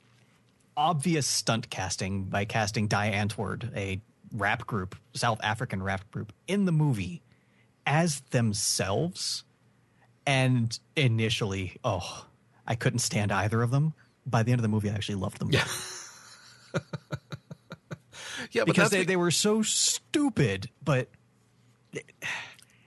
[0.77, 4.01] obvious stunt casting by casting Die Antwoord, a
[4.33, 7.21] rap group, South African rap group, in the movie
[7.85, 9.43] as themselves.
[10.25, 12.25] And initially, oh,
[12.67, 13.93] I couldn't stand either of them.
[14.25, 15.49] By the end of the movie, I actually loved them.
[15.51, 15.65] Yeah.
[18.51, 21.09] yeah, because they, be- they were so stupid, but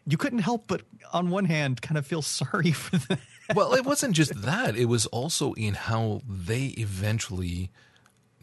[0.07, 3.19] you couldn't help but, on one hand, kind of feel sorry for them.
[3.55, 4.77] well, it wasn't just that.
[4.77, 7.71] It was also in how they eventually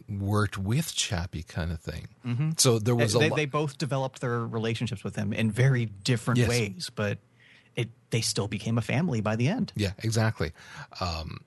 [0.08, 2.08] worked with Chappie, kind of thing.
[2.26, 2.50] Mm-hmm.
[2.56, 3.36] So there was a they, lot.
[3.36, 6.48] they both developed their relationships with him in very different Yes.
[6.48, 7.18] ways, but
[7.76, 9.72] it they still became a family by the end.
[9.76, 10.50] Yeah, exactly.
[11.00, 11.38] Um,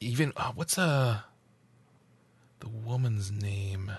[0.00, 1.20] even uh, what's uh
[2.60, 3.90] the woman's name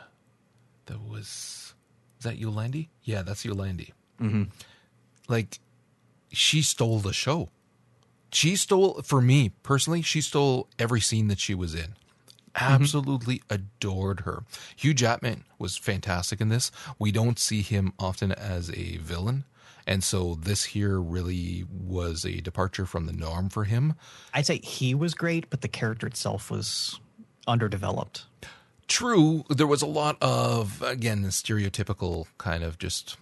[0.88, 1.74] that was
[2.20, 2.90] is that Yolandi?
[3.04, 3.92] Yeah, that's Yolandi.
[4.22, 4.44] Mm-hmm.
[5.28, 5.60] Like
[6.32, 7.50] she stole the show.
[8.32, 10.02] She stole for me personally.
[10.02, 11.96] She stole every scene that she was in.
[12.56, 14.44] Absolutely adored her.
[14.76, 16.72] Hugh Jackman was fantastic in this.
[16.98, 19.46] We don't see him often as a villain.
[19.88, 23.94] And so this here really was a departure from the norm for him.
[24.34, 27.00] I'd say he was great, but the character itself was
[27.48, 28.26] underdeveloped.
[28.88, 33.18] True, there was a lot of again the stereotypical kind of just,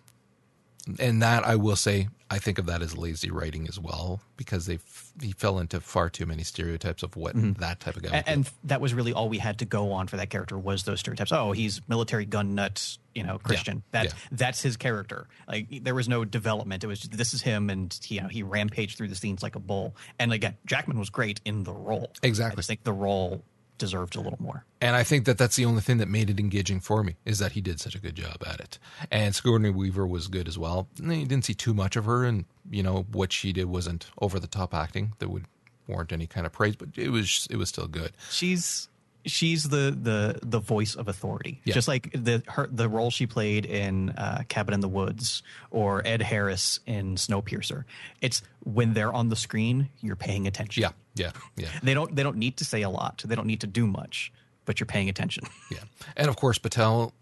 [0.99, 4.65] and that I will say I think of that as lazy writing as well because
[4.65, 4.80] they
[5.21, 7.54] he fell into far too many stereotypes of what mm-hmm.
[7.62, 8.10] that type of guy.
[8.10, 10.84] And, and that was really all we had to go on for that character was
[10.84, 11.32] those stereotypes.
[11.32, 13.84] Oh, he's military gun nut, you know, Christian.
[13.91, 14.12] That yeah.
[14.32, 15.28] that's his character.
[15.47, 16.84] Like there was no development.
[16.84, 19.43] It was just, this is him, and he, you know he rampaged through the scenes
[19.43, 19.95] like a bull.
[20.17, 22.12] And again, Jackman was great in the role.
[22.23, 22.54] Exactly.
[22.54, 23.43] I just think the role
[23.77, 24.65] deserved a little more.
[24.81, 27.39] And I think that that's the only thing that made it engaging for me is
[27.39, 28.79] that he did such a good job at it.
[29.12, 30.88] And Sigourney Weaver was good as well.
[30.99, 34.07] And You didn't see too much of her, and you know what she did wasn't
[34.21, 35.45] over the top acting that would
[35.88, 38.13] warrant any kind of praise, but it was it was still good.
[38.29, 38.88] she's
[39.25, 41.73] she's the the the voice of authority Yeah.
[41.73, 46.01] just like the her the role she played in uh, cabin in the woods or
[46.05, 47.86] ed harris in snowpiercer
[48.21, 52.23] it's when they're on the screen you're paying attention Yeah, yeah, yeah, they don't they
[52.23, 54.31] don't need to say a lot they don't need to do much
[54.65, 55.79] but you're paying attention yeah.
[56.17, 57.13] And of course, Patel.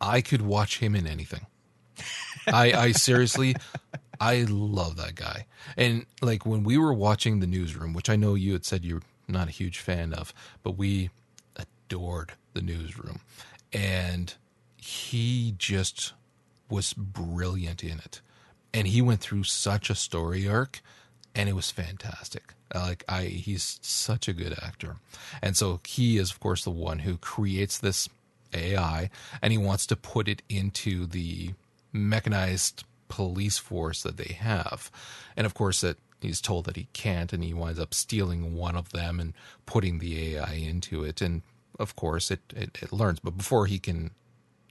[0.00, 1.46] I could watch him in anything.
[2.46, 3.56] I, I seriously,
[4.20, 5.46] I love that guy.
[5.76, 9.00] And like when we were watching the newsroom, which I know you had said you're
[9.28, 11.10] not a huge fan of, but we
[11.56, 13.20] adored the newsroom.
[13.72, 14.34] And
[14.76, 16.12] he just
[16.70, 18.20] was brilliant in it.
[18.72, 20.80] And he went through such a story arc
[21.34, 22.54] and it was fantastic.
[22.74, 24.96] Like I he's such a good actor.
[25.42, 28.08] And so he is of course the one who creates this
[28.54, 29.10] AI
[29.42, 31.52] and he wants to put it into the
[31.92, 34.90] mechanized police force that they have.
[35.36, 38.76] And of course that he's told that he can't and he winds up stealing one
[38.76, 39.34] of them and
[39.66, 41.20] putting the AI into it.
[41.20, 41.42] And
[41.78, 43.20] of course it, it, it learns.
[43.20, 44.10] But before he can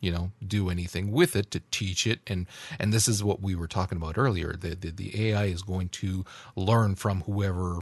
[0.01, 2.45] you know do anything with it to teach it and
[2.77, 5.88] and this is what we were talking about earlier the the, the AI is going
[5.88, 7.79] to learn from whoever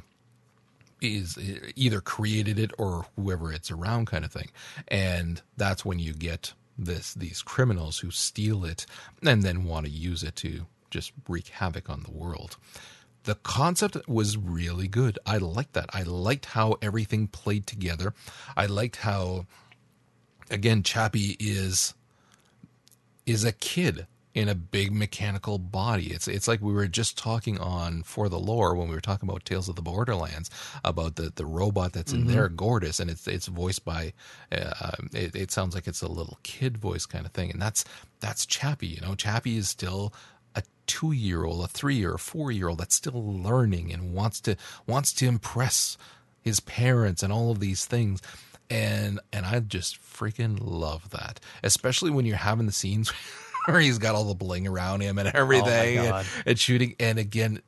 [1.04, 4.50] is eh, either created it or whoever it's around kind of thing.
[4.88, 8.86] And that's when you get this these criminals who steal it
[9.24, 12.58] and then want to use it to just wreak havoc on the world
[13.24, 15.18] the concept was really good.
[15.26, 15.90] I liked that.
[15.94, 18.14] I liked how everything played together.
[18.56, 19.46] I liked how
[20.50, 21.94] again Chappie is
[23.26, 26.08] is a kid in a big mechanical body.
[26.08, 29.30] It's it's like we were just talking on for the lore when we were talking
[29.30, 30.50] about Tales of the Borderlands
[30.84, 32.32] about the, the robot that's in mm-hmm.
[32.32, 34.14] there, Gortys, and it's it's voiced by.
[34.52, 37.86] Uh, it, it sounds like it's a little kid voice kind of thing, and that's
[38.20, 38.88] that's Chappie.
[38.88, 40.14] You know, Chappie is still
[40.56, 44.14] a two year old, a three year, a four year old that's still learning and
[44.14, 44.56] wants to
[44.88, 45.98] wants to impress
[46.42, 48.22] his parents and all of these things
[48.70, 53.10] and and I just freaking love that, especially when you're having the scenes
[53.66, 56.96] where he's got all the bling around him and oh everything, oh and, and, shooting.
[57.00, 57.62] And again,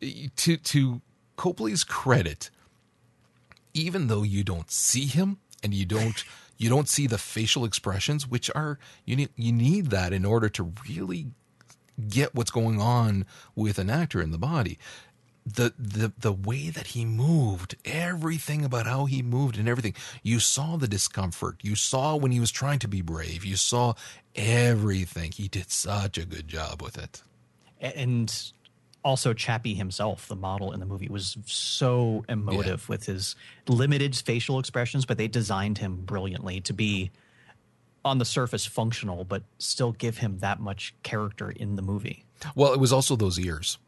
[0.00, 1.00] to to
[1.36, 2.50] Copley's credit,
[3.74, 6.24] even though you don't see him and you don't
[6.58, 10.48] you don't see the facial expressions, which are you need you need that in order
[10.50, 11.28] to really
[12.08, 14.78] get what's going on with an actor in the body
[15.44, 19.94] the the the way that he moved, everything about how he moved and everything.
[20.22, 21.56] You saw the discomfort.
[21.62, 23.44] You saw when he was trying to be brave.
[23.44, 23.94] You saw
[24.34, 25.32] everything.
[25.32, 27.22] He did such a good job with it.
[27.80, 28.52] And
[29.04, 32.92] also Chappie himself, the model in the movie, was so emotive yeah.
[32.92, 33.34] with his
[33.66, 37.10] limited facial expressions, but they designed him brilliantly to be
[38.04, 42.24] on the surface functional, but still give him that much character in the movie.
[42.54, 43.78] Well, it was also those ears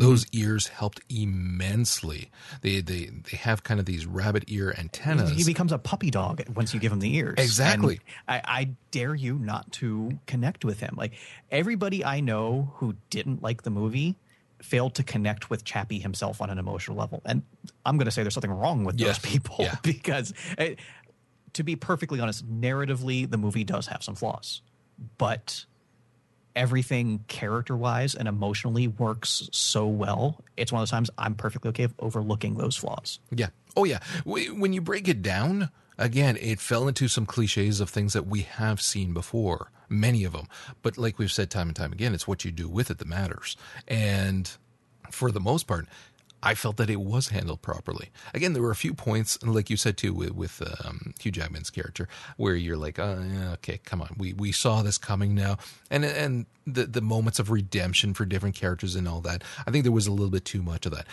[0.00, 0.40] those mm.
[0.40, 2.30] ears helped immensely.
[2.62, 5.30] They they they have kind of these rabbit ear antennas.
[5.30, 7.34] He becomes a puppy dog once you give him the ears.
[7.38, 8.00] Exactly.
[8.26, 10.94] I, I dare you not to connect with him.
[10.96, 11.12] Like
[11.50, 14.16] everybody I know who didn't like the movie
[14.62, 17.22] failed to connect with Chappie himself on an emotional level.
[17.24, 17.42] And
[17.86, 19.76] I'm going to say there's something wrong with those people yeah.
[19.82, 20.78] because, it,
[21.54, 24.62] to be perfectly honest, narratively, the movie does have some flaws.
[25.18, 25.64] But
[26.56, 30.42] everything character wise and emotionally works so well.
[30.56, 33.20] It's one of those times I'm perfectly okay with overlooking those flaws.
[33.30, 33.48] Yeah.
[33.76, 34.00] Oh, yeah.
[34.24, 38.42] When you break it down, again, it fell into some cliches of things that we
[38.42, 40.48] have seen before, many of them.
[40.82, 43.06] But like we've said time and time again, it's what you do with it that
[43.06, 43.56] matters.
[43.86, 44.50] And
[45.10, 45.86] for the most part,
[46.42, 48.10] I felt that it was handled properly.
[48.34, 51.70] Again, there were a few points, like you said too, with, with um, Hugh Jackman's
[51.70, 55.58] character, where you're like, oh, yeah, okay, come on, we we saw this coming now,
[55.90, 59.42] and and the the moments of redemption for different characters and all that.
[59.66, 61.06] I think there was a little bit too much of that,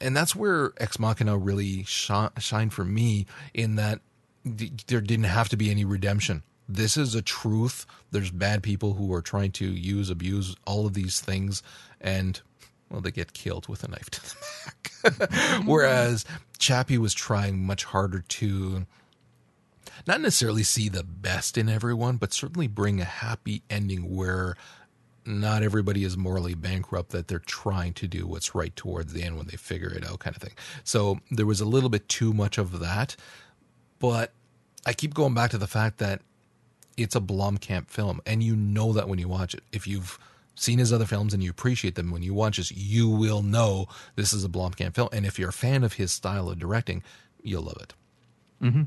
[0.00, 4.00] and that's where Ex Machina really sh- shined for me in that
[4.44, 7.84] there didn't have to be any redemption this is a truth.
[8.12, 11.62] There's bad people who are trying to use, abuse all of these things,
[12.00, 12.40] and
[12.90, 15.62] well, they get killed with a knife to the back.
[15.64, 16.24] Whereas
[16.58, 18.86] Chappie was trying much harder to
[20.06, 24.56] not necessarily see the best in everyone, but certainly bring a happy ending where
[25.24, 29.36] not everybody is morally bankrupt, that they're trying to do what's right towards the end
[29.36, 30.54] when they figure it out, kind of thing.
[30.82, 33.16] So there was a little bit too much of that.
[33.98, 34.32] But
[34.86, 36.22] I keep going back to the fact that
[36.96, 39.62] it's a Blomkamp film, and you know that when you watch it.
[39.72, 40.18] If you've
[40.60, 43.88] seen his other films and you appreciate them when you watch this, you will know
[44.14, 45.08] this is a Blomkamp film.
[45.12, 47.02] And if you're a fan of his style of directing,
[47.42, 47.94] you'll love it.
[48.62, 48.82] Mm-hmm.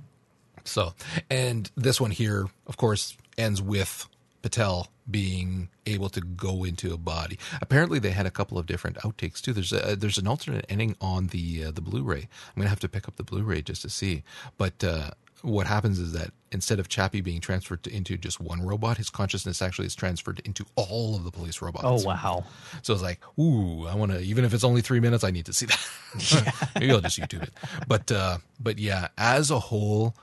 [0.65, 0.93] So,
[1.30, 4.07] and this one here, of course, ends with
[4.41, 7.38] Patel being able to go into a body.
[7.61, 9.51] Apparently, they had a couple of different outtakes too.
[9.51, 12.19] There's a, there's an alternate ending on the uh, the Blu-ray.
[12.19, 14.24] I'm gonna have to pick up the Blu-ray just to see.
[14.57, 15.11] But uh,
[15.44, 19.10] what happens is that instead of Chappie being transferred to, into just one robot, his
[19.10, 21.84] consciousness actually is transferred into all of the police robots.
[21.86, 22.46] Oh wow!
[22.82, 24.20] So it's like, ooh, I want to.
[24.22, 26.72] Even if it's only three minutes, I need to see that.
[26.80, 27.52] Maybe I'll just YouTube it.
[27.88, 30.16] But uh, but yeah, as a whole,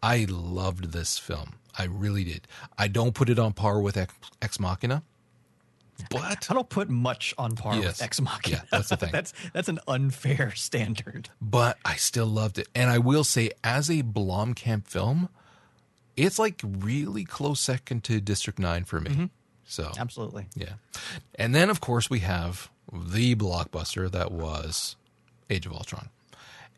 [0.00, 1.54] I loved this film.
[1.76, 2.46] I really did.
[2.78, 5.02] I don't put it on par with Ex, Ex Machina.
[6.10, 6.20] But
[6.50, 8.58] I don't put much on par yes, with Ex Machina.
[8.58, 9.10] Yeah, that's the thing.
[9.12, 11.28] that's that's an unfair standard.
[11.40, 15.28] But I still loved it, and I will say, as a Blomkamp film,
[16.16, 19.10] it's like really close second to District Nine for me.
[19.10, 19.24] Mm-hmm.
[19.64, 20.46] So Absolutely.
[20.54, 20.74] yeah,
[21.34, 24.96] and then of course we have the blockbuster that was
[25.50, 26.08] Age of Ultron,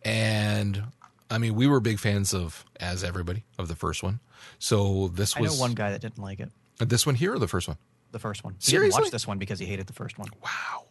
[0.04, 0.84] and
[1.30, 4.18] I mean we were big fans of, as everybody, of the first one.
[4.58, 6.50] So this I know was one guy that didn't like it.
[6.78, 7.76] this one here or the first one.
[8.12, 8.54] The first one.
[8.60, 8.96] He Seriously?
[8.96, 10.28] didn't watch this one because he hated the first one.
[10.42, 10.86] Wow.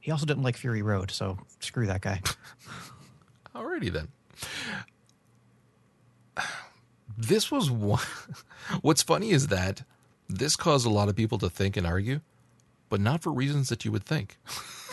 [0.00, 2.22] He also didn't like Fury Road, so screw that guy.
[3.54, 4.08] Alrighty then.
[7.20, 8.00] This was one.
[8.80, 9.82] What's funny is that
[10.28, 12.20] this caused a lot of people to think and argue,
[12.88, 14.38] but not for reasons that you would think.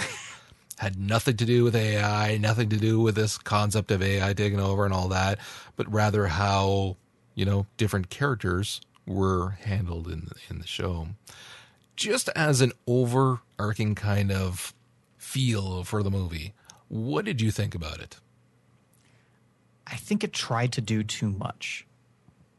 [0.79, 4.59] Had nothing to do with AI, nothing to do with this concept of AI taking
[4.59, 5.37] over and all that,
[5.75, 6.97] but rather how
[7.35, 11.09] you know different characters were handled in in the show.
[11.95, 14.73] Just as an overarching kind of
[15.17, 16.53] feel for the movie,
[16.87, 18.17] what did you think about it?
[19.87, 21.85] I think it tried to do too much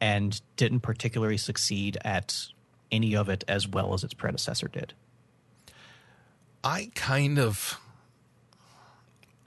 [0.00, 2.46] and didn't particularly succeed at
[2.92, 4.94] any of it as well as its predecessor did.
[6.62, 7.80] I kind of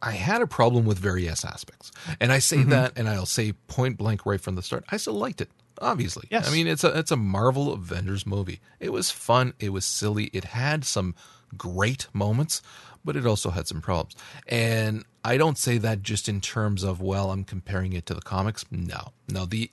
[0.02, 1.91] I had a problem with various aspects.
[2.20, 2.70] And I say Mm-hmm.
[2.70, 4.86] that and I'll say point blank right from the start.
[4.89, 5.50] I still liked it.
[5.82, 6.27] Obviously.
[6.30, 6.47] Yes.
[6.47, 8.59] I mean it's a it's a Marvel Avengers movie.
[8.80, 11.15] It was fun, it was silly, it had some
[11.57, 12.61] great moments,
[13.03, 14.15] but it also had some problems.
[14.47, 18.21] And I don't say that just in terms of well, I'm comparing it to the
[18.21, 18.65] comics.
[18.71, 19.13] No.
[19.27, 19.71] No, the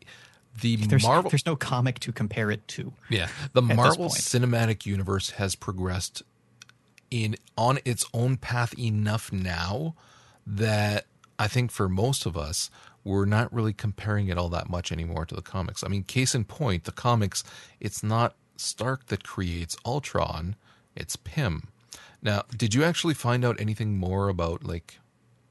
[0.60, 2.92] the There's, Marvel there's no comic to compare it to.
[3.10, 4.08] yeah, the Marvel.
[4.08, 6.22] Cinematic Universe has progressed
[7.10, 9.94] in on its own path enough now
[10.46, 11.06] that
[11.38, 12.70] I think for most of us
[13.06, 15.84] we're not really comparing it all that much anymore to the comics.
[15.84, 17.44] I mean, case in point, the comics
[17.78, 20.56] it's not Stark that creates Ultron,
[20.96, 21.68] it's Pym.
[22.20, 24.98] Now, did you actually find out anything more about like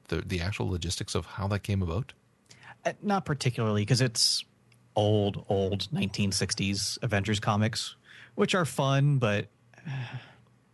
[0.08, 2.12] the the actual logistics of how that came about?
[2.84, 4.44] Uh, Not particularly because it's
[4.94, 7.96] old, old 1960s Avengers comics,
[8.34, 9.46] which are fun, but
[9.86, 9.90] uh,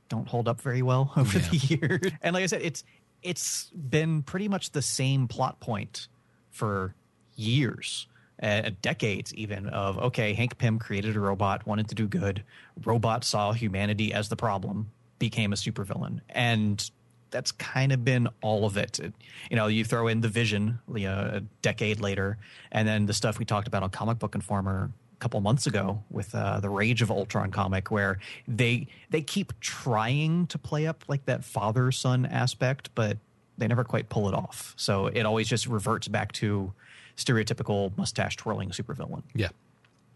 [0.09, 2.13] don't hold up very well over the years.
[2.23, 2.83] And like I said, it's
[3.23, 6.09] it's been pretty much the same plot point
[6.53, 6.95] for
[7.37, 8.07] years,
[8.43, 9.67] uh, decades even.
[9.69, 12.45] Of okay, Hank Pym created a robot, wanted to do good.
[12.85, 16.89] Robot saw humanity as the problem, became a supervillain, and
[17.31, 19.01] that's kind of been all of it.
[19.01, 19.15] It-
[19.51, 22.37] You know, you throw in the Vision you know, a decade later,
[22.71, 26.03] and then the stuff we talked about on Comic Book Informer a couple months ago
[26.11, 31.05] with uh, the Rage of Ultron comic, where they they keep trying to play up
[31.09, 33.17] like that father son aspect, but
[33.63, 34.75] they never quite pull it off.
[34.77, 36.73] So it always just reverts back to
[37.17, 39.23] stereotypical mustache twirling supervillain.
[39.35, 39.51] Yeah,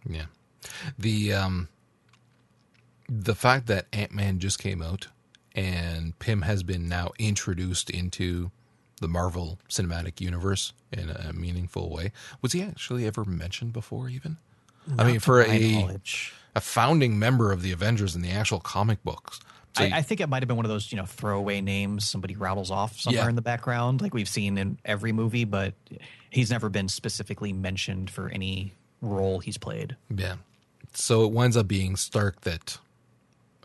[0.08, 0.26] yeah.
[0.98, 1.68] The um,
[3.08, 5.08] the fact that Ant Man just came out
[5.54, 8.50] and Pym has been now introduced into
[9.00, 12.12] the Marvel Cinematic Universe in a meaningful way.
[12.42, 14.08] Was he actually ever mentioned before?
[14.08, 14.38] Even
[14.98, 16.34] I mean, for a knowledge.
[16.54, 19.40] a founding member of the Avengers in the actual comic books.
[19.76, 22.08] So I, I think it might have been one of those, you know, throwaway names
[22.08, 23.28] somebody rattles off somewhere Yeah.
[23.28, 25.74] in the background, like we've seen in every movie, but
[26.30, 28.72] he's never been specifically mentioned for any
[29.02, 29.96] role he's played.
[30.14, 30.36] Yeah.
[30.94, 32.78] So it winds up being Stark that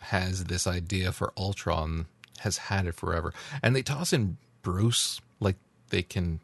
[0.01, 2.07] has this idea for Ultron,
[2.39, 3.33] has had it forever.
[3.63, 5.55] And they toss in Bruce like
[5.89, 6.39] they can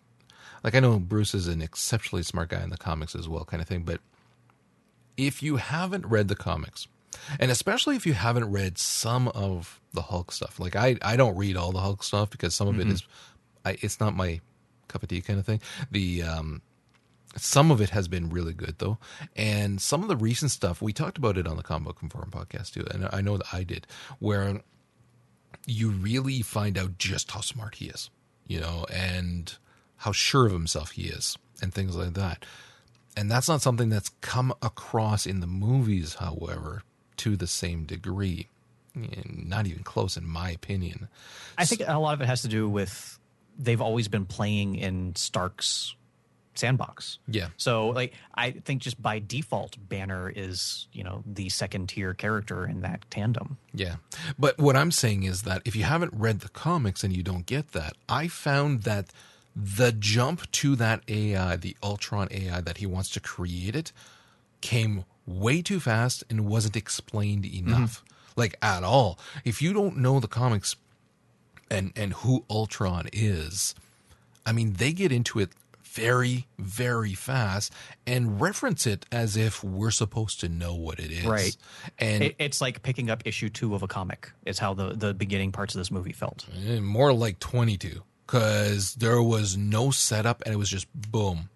[0.64, 3.62] like I know Bruce is an exceptionally smart guy in the comics as well, kind
[3.62, 4.00] of thing, but
[5.18, 6.88] if you haven't read the comics,
[7.40, 11.36] and especially if you haven't read some of the Hulk stuff, like I, I don't
[11.38, 13.04] read all the Hulk stuff because some of it is,
[13.66, 14.42] I, it's not my
[14.88, 15.62] cup of tea kind of thing.
[15.92, 16.62] The um,
[17.36, 18.98] some of it has been really good though,
[19.36, 22.32] and some of the recent stuff we talked about it on the Comic Book Informer
[22.32, 23.88] podcast too, and I know that I did,
[24.20, 24.62] where
[25.66, 28.10] you really find out just how smart he is,
[28.48, 29.56] you know, and
[29.98, 32.46] how sure of himself he is, and things like that.
[33.16, 36.84] And that's not something that's come across in the movies, however,
[37.18, 38.48] to the same degree.
[38.96, 41.08] Not even close, in my opinion.
[41.58, 43.20] I think a lot of it has to do with
[43.60, 45.96] they've always been playing in Stark's
[46.56, 47.20] sandbox.
[47.28, 47.50] Yeah.
[47.58, 52.66] So like I think just by default Banner is, you know, the second tier character
[52.66, 53.58] in that tandem.
[53.74, 53.98] Yeah.
[54.40, 57.46] But what I'm saying is that if you haven't read the comics and you don't
[57.46, 59.12] get that, I found that
[59.56, 63.92] the jump to that AI, the Ultron AI that he wants to create it,
[64.62, 68.04] came way too fast and wasn't explained enough.
[68.36, 69.20] Like at all.
[69.46, 70.76] If you don't know the comics
[71.70, 73.76] and and who Ultron is,
[74.46, 75.50] I mean, they get into it
[75.84, 77.74] very, very fast
[78.06, 81.26] and reference it as if we're supposed to know what it is.
[81.26, 81.58] Right.
[81.98, 84.32] And It, it's like picking up issue two of a comic.
[84.46, 86.46] Is how the the beginning parts of this movie felt.
[86.68, 91.50] Eh, more like 22 because there was no setup and it was just boom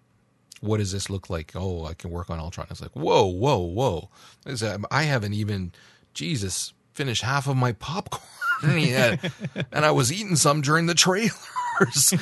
[0.62, 1.52] what does this look like?
[1.56, 2.68] Oh, I can work on Ultron.
[2.70, 4.10] It's like, whoa, whoa, whoa.
[4.90, 5.72] I haven't even,
[6.14, 8.22] Jesus, finished half of my popcorn
[8.78, 9.20] yet.
[9.72, 12.14] and I was eating some during the trailers.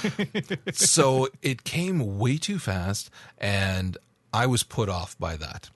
[0.73, 3.99] so it came way too fast, and
[4.33, 5.69] I was put off by that.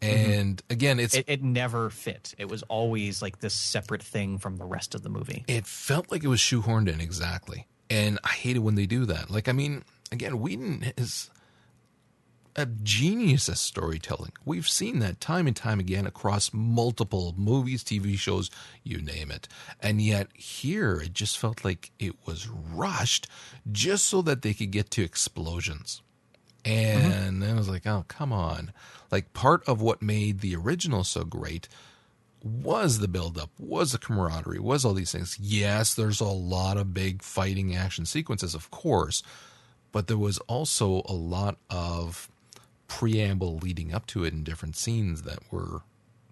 [0.00, 0.72] And mm-hmm.
[0.72, 2.34] again, it's it, it, never fit.
[2.38, 5.44] It was always like this separate thing from the rest of the movie.
[5.48, 9.06] It felt like it was shoehorned in exactly, and I hate it when they do
[9.06, 9.28] that.
[9.28, 11.30] Like, I mean, again, Whedon is
[12.54, 14.32] a genius at storytelling.
[14.44, 18.50] We've seen that time and time again across multiple movies, TV shows,
[18.82, 19.48] you name it.
[19.80, 23.26] And yet here it just felt like it was rushed
[23.70, 26.02] just so that they could get to explosions.
[26.64, 27.50] And mm-hmm.
[27.50, 28.72] I was like, oh, come on.
[29.10, 31.68] Like part of what made the original so great
[32.42, 35.38] was the buildup, was the camaraderie, was all these things.
[35.40, 39.22] Yes, there's a lot of big fighting action sequences, of course,
[39.92, 42.28] but there was also a lot of
[42.98, 45.80] preamble leading up to it in different scenes that were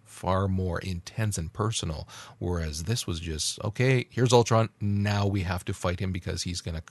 [0.04, 2.06] far more intense and personal.
[2.38, 4.68] Whereas this was just, okay, here's Ultron.
[4.78, 6.82] Now we have to fight him because he's going to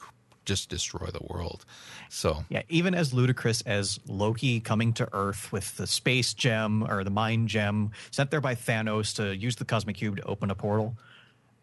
[0.44, 1.66] just destroy the world.
[2.10, 7.04] So, yeah, even as ludicrous as Loki coming to Earth with the space gem or
[7.04, 10.56] the mind gem sent there by Thanos to use the cosmic cube to open a
[10.56, 10.98] portal.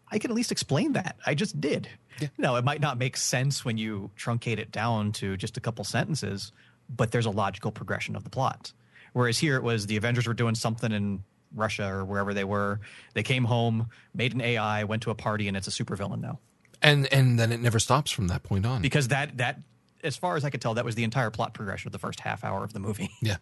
[0.09, 1.17] I can at least explain that.
[1.25, 1.89] I just did.
[2.21, 2.29] Yeah.
[2.37, 5.83] No, it might not make sense when you truncate it down to just a couple
[5.83, 6.53] sentences,
[6.89, 8.73] but there's a logical progression of the plot.
[9.13, 11.23] Whereas here it was the Avengers were doing something in
[11.55, 12.79] Russia or wherever they were.
[13.13, 16.39] They came home, made an AI, went to a party, and it's a supervillain now.
[16.81, 18.81] And and then it never stops from that point on.
[18.81, 19.59] Because that that
[20.03, 22.19] as far as I could tell, that was the entire plot progression of the first
[22.19, 23.09] half hour of the movie.
[23.21, 23.37] Yeah.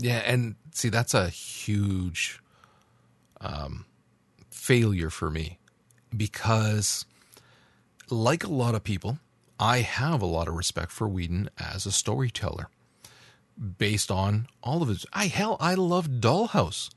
[0.00, 2.40] Yeah, and see that's a huge
[3.40, 3.84] um,
[4.48, 5.58] failure for me
[6.16, 7.04] because
[8.08, 9.18] like a lot of people,
[9.58, 12.68] I have a lot of respect for Whedon as a storyteller
[13.58, 15.06] based on all of his.
[15.12, 16.90] I hell, I loved Dollhouse.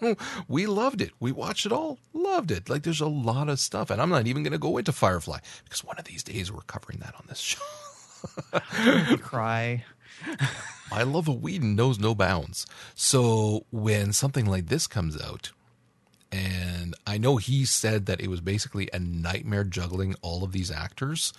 [0.48, 1.12] we loved it.
[1.20, 2.68] We watched it all, loved it.
[2.68, 5.38] Like there's a lot of stuff, and I'm not even going to go into Firefly
[5.64, 9.16] because one of these days we're covering that on this show.
[9.18, 9.84] cry.
[10.90, 12.66] My love of Whedon knows no bounds.
[12.94, 15.52] So when something like this comes out,
[16.30, 20.70] and I know he said that it was basically a nightmare juggling all of these
[20.70, 21.32] actors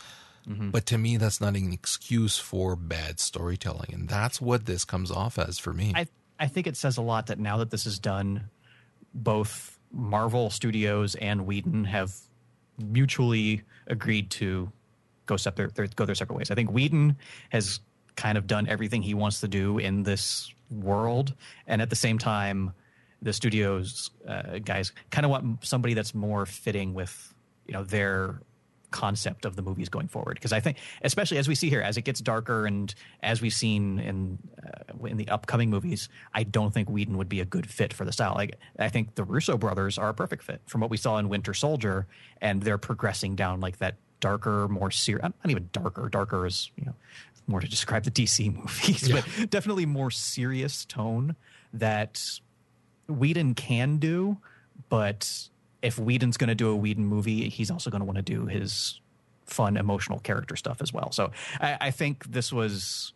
[0.48, 0.72] Mm-hmm.
[0.72, 3.94] But to me, that's not an excuse for bad storytelling.
[3.94, 5.94] And that's what this comes off as for me.
[5.96, 6.08] I,
[6.40, 8.50] I think it says a lot that now that this is done,
[9.14, 12.14] both Marvel Studios and Whedon have
[12.78, 14.72] mutually agreed to
[15.26, 16.52] go, their, their, go their separate ways.
[16.52, 17.16] I think Whedon
[17.50, 17.80] has
[18.16, 21.34] kind of done everything he wants to do in this world.
[21.68, 22.74] And at the same time,
[23.22, 27.34] the studios uh, guys kind of want somebody that's more fitting with
[27.66, 28.42] you know their
[28.94, 30.36] concept of the movies going forward.
[30.36, 33.54] Because I think, especially as we see here, as it gets darker and as we've
[33.54, 37.70] seen in uh, in the upcoming movies, I don't think Whedon would be a good
[37.70, 38.36] fit for the style.
[38.36, 41.28] Like I think the Russo brothers are a perfect fit from what we saw in
[41.28, 42.08] Winter Soldier,
[42.40, 45.24] and they're progressing down like that darker, more serious.
[45.24, 46.08] Not even darker.
[46.08, 46.96] Darker is you know
[47.48, 49.22] more to describe the DC movies, yeah.
[49.22, 51.36] but definitely more serious tone
[51.74, 52.24] that
[53.10, 54.38] Whedon can do,
[54.88, 55.50] but
[55.84, 58.48] if Whedon's going to do a Whedon movie, he's also going to want to do
[58.48, 59.00] his
[59.46, 61.12] fun, emotional character stuff as well.
[61.12, 63.12] So I, I, think this was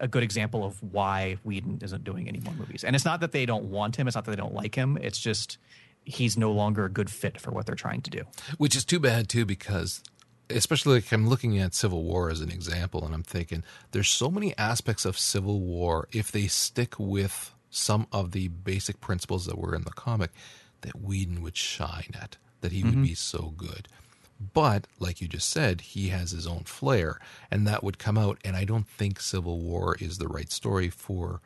[0.00, 2.82] a good example of why Whedon isn't doing any more movies.
[2.82, 4.96] And it's not that they don't want him, it's not that they don't like him,
[5.00, 5.58] it's just
[6.04, 8.22] he's no longer a good fit for what they're trying to do.
[8.56, 10.02] Which is too bad, too, because
[10.48, 14.30] especially like I'm looking at Civil War as an example, and I'm thinking there's so
[14.30, 19.58] many aspects of Civil War if they stick with some of the basic principles that
[19.58, 20.30] were in the comic
[20.82, 22.90] that Whedon would shine at, that he mm-hmm.
[22.90, 23.88] would be so good.
[24.52, 27.18] But, like you just said, he has his own flair,
[27.50, 28.38] and that would come out.
[28.44, 31.40] And I don't think Civil War is the right story for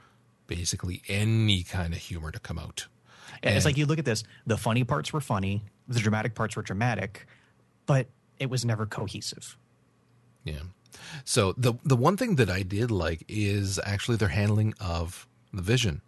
[0.48, 2.88] basically any kind of humor to come out.
[3.42, 6.56] And it's like you look at this, the funny parts were funny, the dramatic parts
[6.56, 7.26] were dramatic,
[7.86, 8.08] but
[8.38, 9.56] it was never cohesive.
[10.44, 10.62] Yeah.
[11.24, 15.62] So the the one thing that I did like is actually their handling of the
[15.62, 16.02] vision.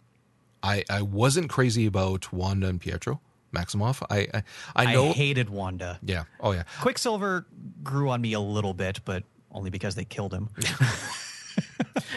[0.63, 3.19] I, I wasn't crazy about Wanda and Pietro
[3.53, 4.01] Maximoff.
[4.09, 4.43] I I,
[4.75, 5.99] I know I hated Wanda.
[6.03, 6.23] Yeah.
[6.39, 6.63] Oh yeah.
[6.81, 7.45] Quicksilver
[7.83, 10.49] grew on me a little bit, but only because they killed him.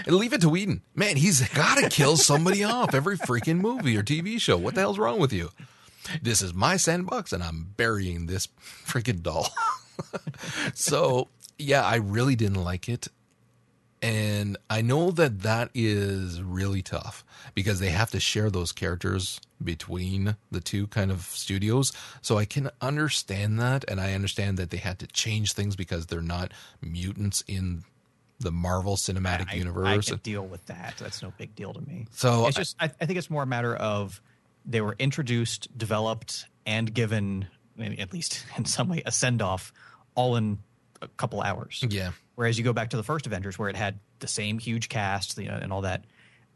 [0.07, 0.83] and leave it to Whedon.
[0.95, 4.57] Man, he's got to kill somebody off every freaking movie or TV show.
[4.57, 5.51] What the hell's wrong with you?
[6.23, 8.49] This is my sandbox, and I'm burying this
[8.87, 9.49] freaking doll.
[10.75, 11.29] so
[11.59, 13.09] yeah, I really didn't like it.
[14.03, 17.25] And I know that that is really tough
[17.55, 21.93] because they have to share those characters between the two kind of studios.
[22.21, 23.85] So I can understand that.
[23.89, 27.85] And I understand that they had to change things because they're not mutants in
[28.39, 30.09] the Marvel Cinematic I, Universe.
[30.09, 30.95] I can deal with that.
[30.99, 32.07] That's no big deal to me.
[32.13, 34.21] So it's just I, I think it's more a matter of
[34.65, 39.73] they were introduced, developed, and given at least in some way a send off
[40.15, 40.59] all in
[41.07, 41.83] a couple hours.
[41.89, 44.89] yeah, Whereas you go back to the first Avengers where it had the same huge
[44.89, 46.05] cast you know, and all that,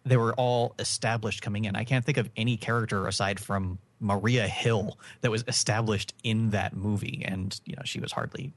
[0.04, 1.76] they were all established coming in.
[1.76, 6.74] I can't think of any character aside from Maria Hill that was established in that
[6.74, 8.52] movie, and you know she was hardly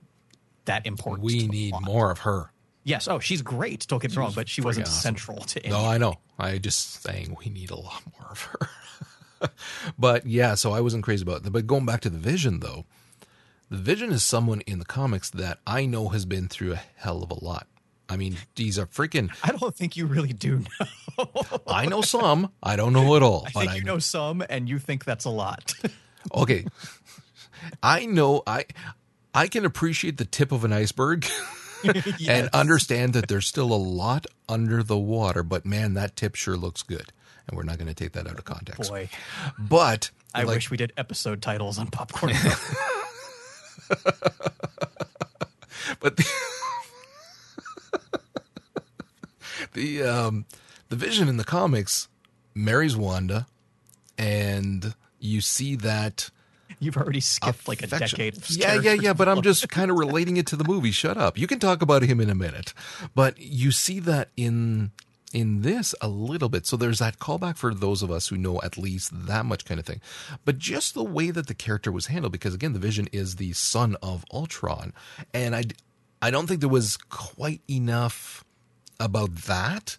[0.65, 1.23] that important.
[1.23, 2.51] we need more of her.
[2.85, 3.07] Yes.
[3.07, 3.87] Oh, she's great.
[3.87, 5.01] Don't get me wrong, but she wasn't awesome.
[5.01, 5.73] central to any.
[5.73, 6.15] No, I know.
[6.37, 9.49] I just saying we need a lot more of her.
[9.97, 11.51] but yeah, so I wasn't crazy about it.
[11.51, 12.85] But going back to the Vision, though,
[13.73, 17.23] the Vision is someone in the comics that I know has been through a hell
[17.23, 17.65] of a lot.
[18.07, 19.31] I mean, he's a freaking.
[19.43, 20.59] I don't think you really do
[21.17, 21.27] know.
[21.67, 22.51] I know some.
[22.61, 23.45] I don't know it all.
[23.47, 25.73] I but think I you know some, and you think that's a lot.
[26.33, 26.65] Okay,
[27.83, 28.43] I know.
[28.47, 28.63] I
[29.33, 31.27] I can appreciate the tip of an iceberg.
[32.29, 36.55] and understand that there's still a lot under the water, but man, that tip sure
[36.55, 37.11] looks good.
[37.45, 38.89] And we're not going to take that out of context.
[38.89, 39.09] Boy,
[39.59, 42.31] But I like, wish we did episode titles on popcorn.
[45.99, 46.25] but the,
[49.73, 50.45] the um
[50.89, 52.07] the vision in the comics
[52.53, 53.47] marries Wanda
[54.17, 56.29] and you see that
[56.79, 58.37] You've already skipped like a decade.
[58.37, 59.13] Of yeah, yeah, yeah.
[59.13, 60.91] But I'm just kind of relating it to the movie.
[60.91, 61.37] Shut up.
[61.37, 62.73] You can talk about him in a minute,
[63.15, 64.91] but you see that in
[65.33, 66.65] in this a little bit.
[66.65, 69.79] So there's that callback for those of us who know at least that much kind
[69.79, 69.99] of thing.
[70.45, 73.53] But just the way that the character was handled, because again, the Vision is the
[73.53, 74.93] son of Ultron,
[75.33, 75.63] and I
[76.21, 78.45] I don't think there was quite enough
[78.99, 79.97] about that,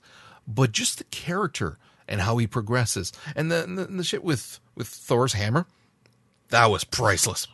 [0.49, 1.79] but just the character
[2.09, 5.67] and how he progresses, and the the, the shit with with Thor's hammer,
[6.51, 7.49] that was priceless.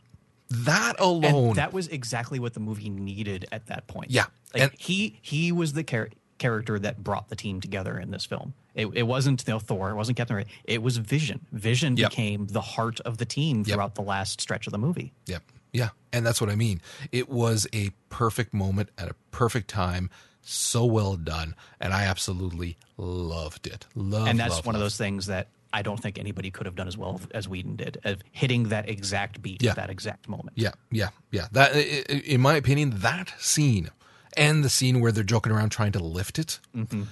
[0.53, 4.11] That alone, And that was exactly what the movie needed at that point.
[4.11, 6.09] Yeah, like and- he he was the char-
[6.41, 8.55] character that brought the team together in this film.
[8.75, 10.51] It, it wasn't you know, Thor, it wasn't Captain America.
[10.65, 11.47] It was Vision.
[11.53, 12.11] Vision Yep.
[12.11, 13.67] became the heart of the team Yep.
[13.67, 15.13] throughout the last stretch of the movie.
[15.27, 15.43] Yep.
[15.73, 15.91] Yeah.
[16.13, 16.81] And that's what I mean.
[17.13, 20.11] It was a perfect moment at a perfect time.
[20.43, 21.55] So well done.
[21.81, 23.87] And I absolutely loved it.
[23.95, 26.75] Love, and that's love, one of those things that I don't think anybody could have
[26.75, 29.71] done as well as Whedon did, of hitting that exact beat Yeah.
[29.71, 30.57] at that exact moment.
[30.57, 30.73] Yeah.
[30.91, 31.11] Yeah.
[31.31, 31.47] Yeah.
[31.53, 33.91] That, in my opinion, that scene
[34.37, 37.03] and the scene where they're joking around trying to lift it Mm-hmm.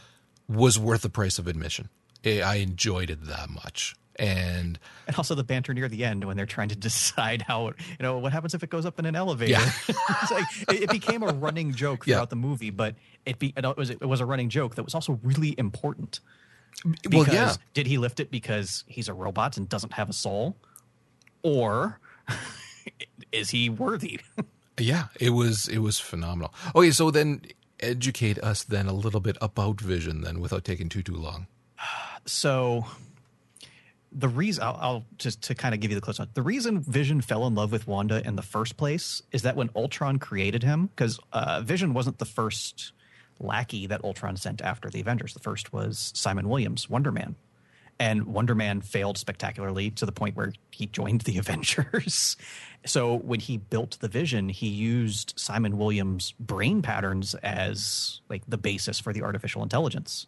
[0.48, 1.88] was worth the price of admission.
[2.24, 3.94] I enjoyed it that much.
[4.20, 7.74] And And also the banter near the end when they're trying to decide how, you
[8.00, 9.52] know, what happens if it goes up in an elevator.
[9.52, 9.70] Yeah.
[9.88, 12.16] it's like, it, it became a running joke Yeah.
[12.16, 14.94] throughout the movie, but it, be, it, was, it was a running joke that was
[14.94, 16.18] also really important.
[16.84, 17.54] well, Because yeah.
[17.74, 20.56] did he lift it because he's a robot and doesn't have a soul?
[21.42, 22.00] Or
[23.32, 24.20] is he worthy?
[24.78, 26.54] Yeah, it was it was phenomenal.
[26.74, 27.42] Okay, so then
[27.80, 31.46] educate us then a little bit about Vision then without taking too too long.
[32.26, 32.84] so
[34.10, 36.28] the reason I'll, I'll just to kind of give you the close one.
[36.34, 39.70] The reason Vision fell in love with Wanda in the first place is that when
[39.76, 42.92] Ultron created him, because uh, Vision wasn't the first
[43.40, 45.34] lackey that Ultron sent after the Avengers.
[45.34, 47.36] The first was Simon Williams, Wonder Man.
[48.00, 52.36] And Wonder Man failed spectacularly to the point where he joined the Avengers.
[52.86, 58.58] so when he built the Vision, he used Simon Williams' brain patterns as like the
[58.58, 60.26] basis for the artificial intelligence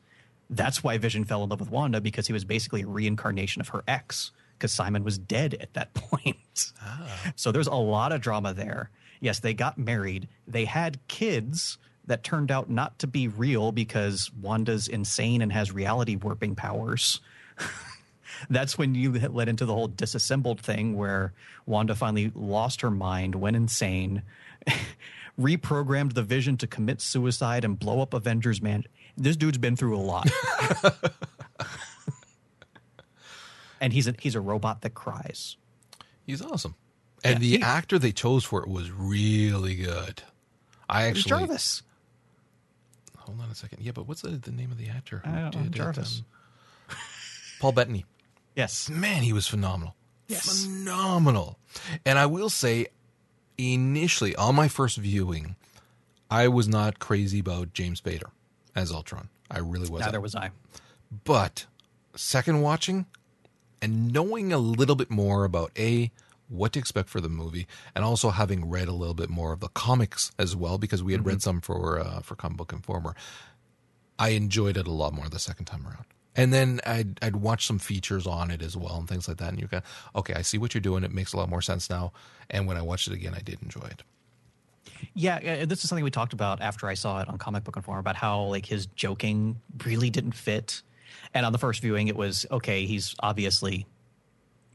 [0.51, 3.69] that's why Vision fell in love with Wanda because he was basically a reincarnation of
[3.69, 6.73] her ex because Simon was dead at that point.
[6.83, 7.33] Ah.
[7.37, 8.91] So there's a lot of drama there.
[9.21, 10.29] Yes, they got married.
[10.47, 15.71] They had kids that turned out not to be real because Wanda's insane and has
[15.71, 17.21] reality warping powers.
[18.51, 21.33] That's when you led into the whole disassembled thing where
[21.67, 24.23] Wanda finally lost her mind, went insane,
[25.39, 28.85] reprogrammed the vision to commit suicide and blow up Avengers Man.
[29.17, 30.29] This dude's been through a lot.
[33.81, 35.57] and he's a, he's a robot that cries.
[36.27, 36.75] He's awesome.
[37.25, 40.23] And Yeah, the he- actor they chose for it was really good.
[40.89, 41.83] I actually Jarvis.
[43.19, 43.83] hold on a second.
[43.83, 45.77] Yeah, but what's the, the name of the actor who I don't know, did it?
[45.77, 46.19] Jarvis.
[46.21, 46.25] Um,
[47.61, 48.05] Paul Bettany.
[48.57, 48.91] Yes.
[48.91, 49.95] Man, he was phenomenal.
[50.27, 50.65] Yes.
[50.65, 51.59] Phenomenal.
[52.05, 52.87] And I will say,
[53.57, 55.55] initially, on my first viewing,
[56.31, 58.31] I was not crazy about James Spader
[58.75, 59.29] as Ultron.
[59.51, 60.01] I really wasn't.
[60.01, 60.51] Neither was I.
[61.25, 61.67] But
[62.17, 63.07] second watching
[63.83, 66.11] and knowing a little bit more about A,
[66.49, 69.61] what to expect for the movie, and also having read a little bit more of
[69.61, 73.15] the comics as well, because we had read some for uh, for Comic Book Informer,
[74.19, 76.07] I enjoyed it a lot more the second time around.
[76.37, 79.51] And then I'd I'd watch some features on it as well and things like that,
[79.51, 79.81] and you go,
[80.15, 81.03] okay, I see what you're doing.
[81.03, 82.13] It makes a lot more sense now.
[82.49, 84.03] And when I watched it again, I did enjoy it.
[85.15, 88.01] Yeah, this is something we talked about after I saw it on Comic Book Informer
[88.01, 90.83] about how like his joking really didn't fit.
[91.35, 92.87] And on the first viewing, it was okay.
[92.87, 93.87] He's obviously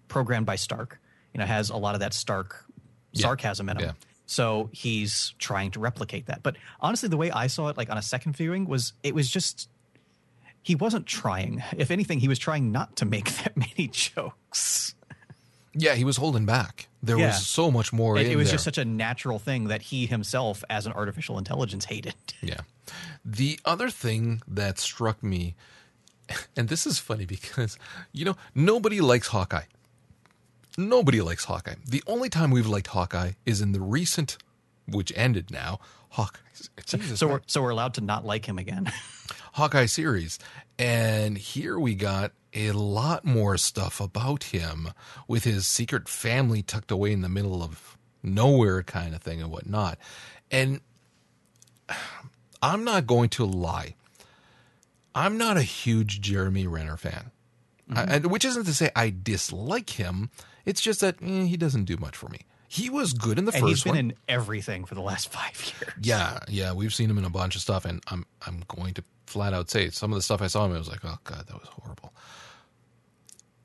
[0.08, 1.00] programmed by Stark.
[1.34, 2.66] You know, has a lot of that Stark
[3.14, 3.84] sarcasm in him.
[3.84, 3.92] Yeah.
[4.26, 6.44] So he's trying to replicate that.
[6.44, 9.30] But honestly, the way I saw it, like on a second viewing, was it was
[9.30, 9.70] just
[10.66, 11.62] he wasn't trying.
[11.78, 14.96] If anything, he was trying not to make that many jokes.
[15.78, 16.88] Yeah, he was holding back.
[17.04, 17.28] There Yeah.
[17.28, 18.18] was so much more.
[18.18, 18.54] It, it was there.
[18.56, 22.16] just such a natural thing that he himself, as an artificial intelligence, hated.
[22.42, 22.62] Yeah.
[23.24, 25.56] The other thing that struck me,
[26.58, 27.78] and this is funny because,
[28.12, 29.66] you know, nobody likes Hawkeye.
[30.78, 31.76] Nobody likes Hawkeye.
[31.88, 34.38] The only time we've liked Hawkeye is in the recent,
[34.88, 35.80] which ended now,
[36.10, 36.40] Hawkeye.
[36.86, 38.92] Jesus So we're so we're allowed to not like him again.
[39.54, 40.40] Hawkeye series.
[40.78, 44.90] And here we got a lot more stuff about him
[45.28, 49.52] with his secret family tucked away in the middle of nowhere kind of thing and
[49.52, 49.98] whatnot.
[50.52, 50.82] And
[52.62, 53.96] I'm not going to lie.
[55.14, 57.32] I'm not a huge Jeremy Renner fan.
[57.94, 60.32] I, which isn't to say I dislike him.
[60.66, 62.40] It's just that eh, he doesn't do much for me.
[62.68, 63.98] He was good in the and first he's been one.
[63.98, 65.94] in everything for the last five years.
[66.02, 69.04] Yeah, yeah, we've seen him in a bunch of stuff, and I'm I'm going to
[69.28, 71.48] flat out say some of the stuff I saw him, I was like, oh god,
[71.48, 72.14] that was horrible.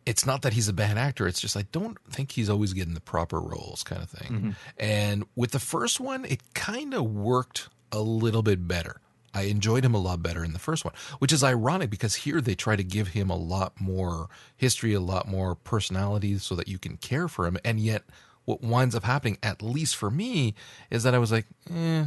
[0.06, 2.94] It's not that he's a bad actor; it's just I don't think he's always getting
[2.94, 4.30] the proper roles, kind of thing.
[4.30, 4.50] Mm-hmm.
[4.78, 9.00] And with the first one, it kind of worked a little bit better.
[9.32, 12.40] I enjoyed him a lot better in the first one, which is ironic because here
[12.40, 16.66] they try to give him a lot more history, a lot more personality so that
[16.66, 17.56] you can care for him.
[17.64, 18.02] And yet,
[18.44, 20.54] what winds up happening, at least for me,
[20.90, 22.06] is that I was like, eh,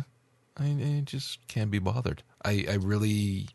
[0.57, 2.23] I, I just can't be bothered.
[2.43, 3.47] I, I really,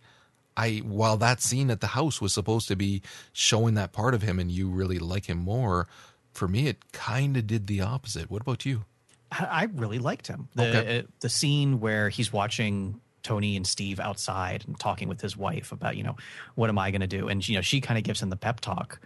[0.57, 3.03] I while that scene at the house was supposed to be
[3.33, 5.87] showing that part of him and you really like him more,
[6.33, 8.31] for me it kind of did the opposite.
[8.31, 8.85] What about you?
[9.31, 10.49] I I really liked him.
[10.55, 10.99] The Okay.
[10.99, 15.71] uh, the scene where he's watching Tony and Steve outside and talking with his wife
[15.71, 16.17] about, you know,
[16.55, 17.29] what am I going to do?
[17.29, 19.01] And you know, she kind of gives him the pep talk.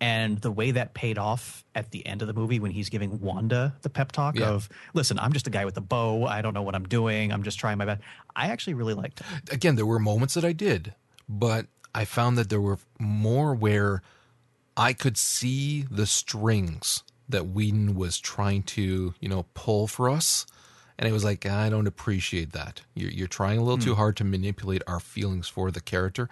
[0.00, 3.20] And the way that paid off at the end of the movie when he's giving
[3.20, 4.50] Wanda the pep talk Yeah.
[4.50, 6.24] of, "Listen, I'm just a guy with a bow.
[6.24, 7.32] I don't know what I'm doing.
[7.32, 8.00] I'm just trying my best."
[8.36, 9.52] I actually really liked it.
[9.52, 10.94] again, there were moments that I did,
[11.28, 14.02] but I found that there were more where
[14.76, 20.46] I could see the strings that Whedon was trying to, you know, pull for us.
[20.98, 22.82] And it was like, I don't appreciate that.
[22.94, 23.84] You're, you're trying a little hmm.
[23.84, 26.28] too hard to manipulate our feelings for the character.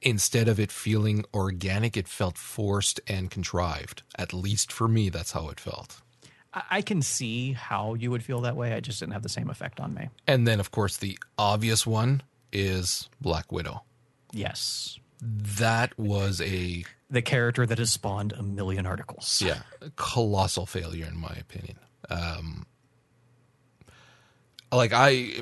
[0.00, 4.02] Instead of it feeling organic, it felt forced and contrived.
[4.16, 6.00] At least for me, that's how it felt.
[6.70, 8.72] I, can see how you would feel that way.
[8.72, 10.08] I just didn't have the same effect on me.
[10.26, 12.22] And then, of course, the obvious one
[12.52, 13.82] is Black Widow.
[14.32, 19.42] Yes, That was a the character that has spawned a million articles.
[19.44, 19.62] yeah,
[19.96, 21.78] colossal failure in my opinion.
[22.10, 22.66] Um,
[24.72, 25.32] like I,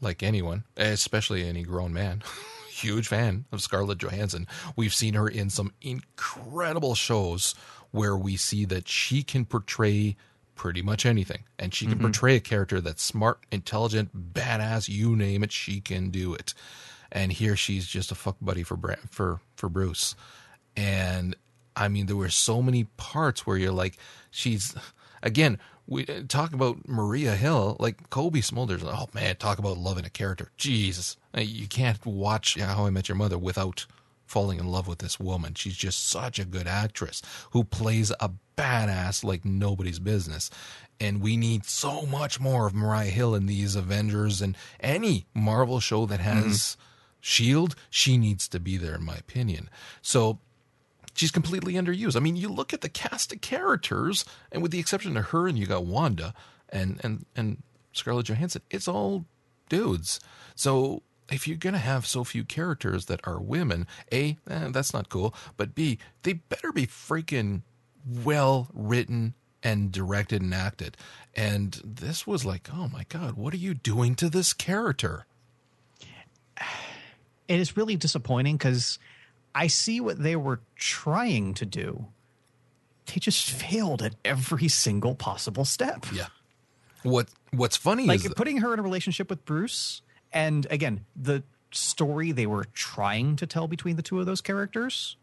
[0.00, 2.22] like anyone, especially any grown man,
[2.76, 4.46] huge fan of Scarlett Johansson.
[4.76, 7.54] We've seen her in some incredible shows
[7.90, 10.16] where we see that she can portray
[10.54, 12.04] pretty much anything, and she can mm-hmm.
[12.04, 14.88] portray a character that's smart, intelligent, badass.
[14.88, 16.54] You name it, she can do it.
[17.12, 20.16] And here she's just a fuck buddy for Bra- for for Bruce,
[20.76, 21.36] and
[21.76, 23.96] I mean there were so many parts where you're like,
[24.30, 24.74] she's
[25.26, 25.58] again.
[25.88, 28.82] We uh, talk about Maria Hill, like Cobie Smulders.
[28.82, 30.50] Oh man, talk about loving a character.
[30.56, 33.86] Jesus, uh, you can't watch How I Met Your Mother without
[34.24, 35.54] falling in love with this woman.
[35.54, 37.22] She's just such a good actress
[37.52, 40.50] who plays a badass like nobody's business.
[40.98, 45.78] And we need so much more of Mariah Hill in these Avengers and any Marvel
[45.78, 46.48] show that mm-hmm.
[46.48, 46.76] has
[47.20, 47.74] Shield.
[47.90, 49.68] She needs to be there, in my opinion.
[50.00, 50.38] So
[51.16, 52.16] she's completely underused.
[52.16, 55.48] I mean, you look at the cast of characters, and with the exception of her,
[55.48, 56.34] and you got Wanda
[56.68, 57.62] and and and
[57.92, 59.24] Scarlett Johansson, it's all
[59.68, 60.20] dudes.
[60.54, 65.08] So if you're gonna have so few characters that are women, a eh, that's not
[65.08, 65.34] cool.
[65.56, 67.62] But b they better be freaking
[68.06, 70.96] well written and directed and acted.
[71.34, 75.26] And this was like, oh my god, what are you doing to this character?
[77.48, 78.98] it is really disappointing because
[79.56, 82.08] I see what they were trying to do.
[83.06, 86.04] They just failed at every single possible step.
[86.12, 86.26] Yeah.
[87.02, 91.42] What What's funny Like is putting her in a relationship with Bruce, and again, the
[91.70, 95.16] story they were trying to tell between the two of those characters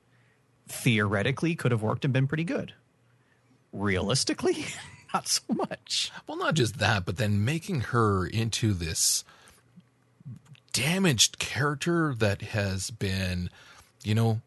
[0.67, 2.73] theoretically could have worked and been pretty good.
[3.71, 4.65] Realistically,
[5.13, 6.11] not so much.
[6.25, 9.23] Well, not just that, but then making her into this
[10.71, 13.49] damaged character that has been,
[14.03, 14.41] you know,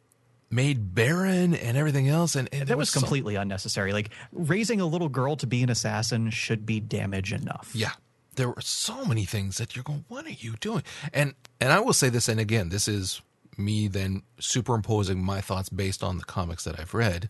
[0.51, 2.37] made barren and everything else.
[2.37, 3.93] And, and That was so- completely unnecessary.
[3.93, 7.71] Like raising a little girl to be an assassin should be damage enough.
[7.75, 7.93] yeah,
[8.37, 10.83] there were so many things that you're going, what are you doing?
[11.13, 13.21] And and I will say this, and again, this is
[13.59, 17.29] me then superimposing my thoughts based on the comics that I've read.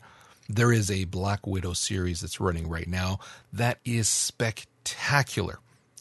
[0.48, 3.18] There is a Black Widow series that's running right now
[3.52, 5.58] that is spectacular.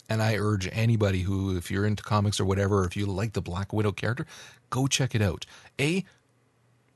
[0.08, 3.42] And I urge anybody who, if you're into comics or whatever, if you like the
[3.42, 4.28] Black Widow character,
[4.76, 5.46] go check it out.
[5.80, 6.04] A,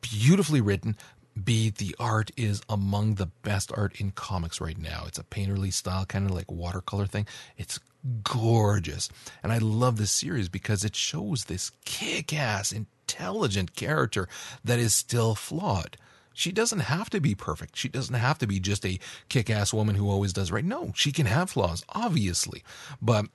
[0.02, 0.98] beautifully written.
[1.42, 5.06] B, the art is among the best art in comics right now.
[5.08, 7.26] It's a painterly style, kind of like watercolor thing.
[7.58, 7.80] It's
[8.24, 9.08] gorgeous.
[9.42, 14.28] And I love this series because it shows this kick ass, intelligent character
[14.66, 15.96] that is still flawed.
[16.34, 17.78] She doesn't have to be perfect.
[17.78, 19.00] She doesn't have to be just a
[19.30, 20.66] kick ass woman who always does right.
[20.66, 22.64] No, she can have flaws, obviously.
[23.02, 23.26] But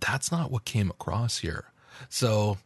[0.00, 1.66] that's not what came across here.
[2.08, 2.58] So,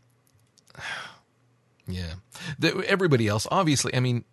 [1.87, 2.15] yeah.
[2.59, 4.25] The, everybody else, obviously, I mean,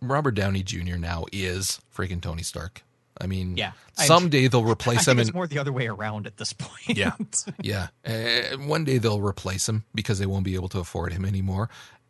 [0.00, 0.96] Robert Downey Jr.
[0.96, 2.82] now is freaking Tony Stark.
[3.20, 3.72] I mean, Yeah.
[3.94, 5.18] someday they'll I replace think him.
[5.20, 6.96] it's in, more the other way around at this point.
[6.96, 7.12] yeah,
[7.62, 7.88] yeah.
[8.06, 11.68] Uh, one day they'll replace him because they won't be able to afford him anymore,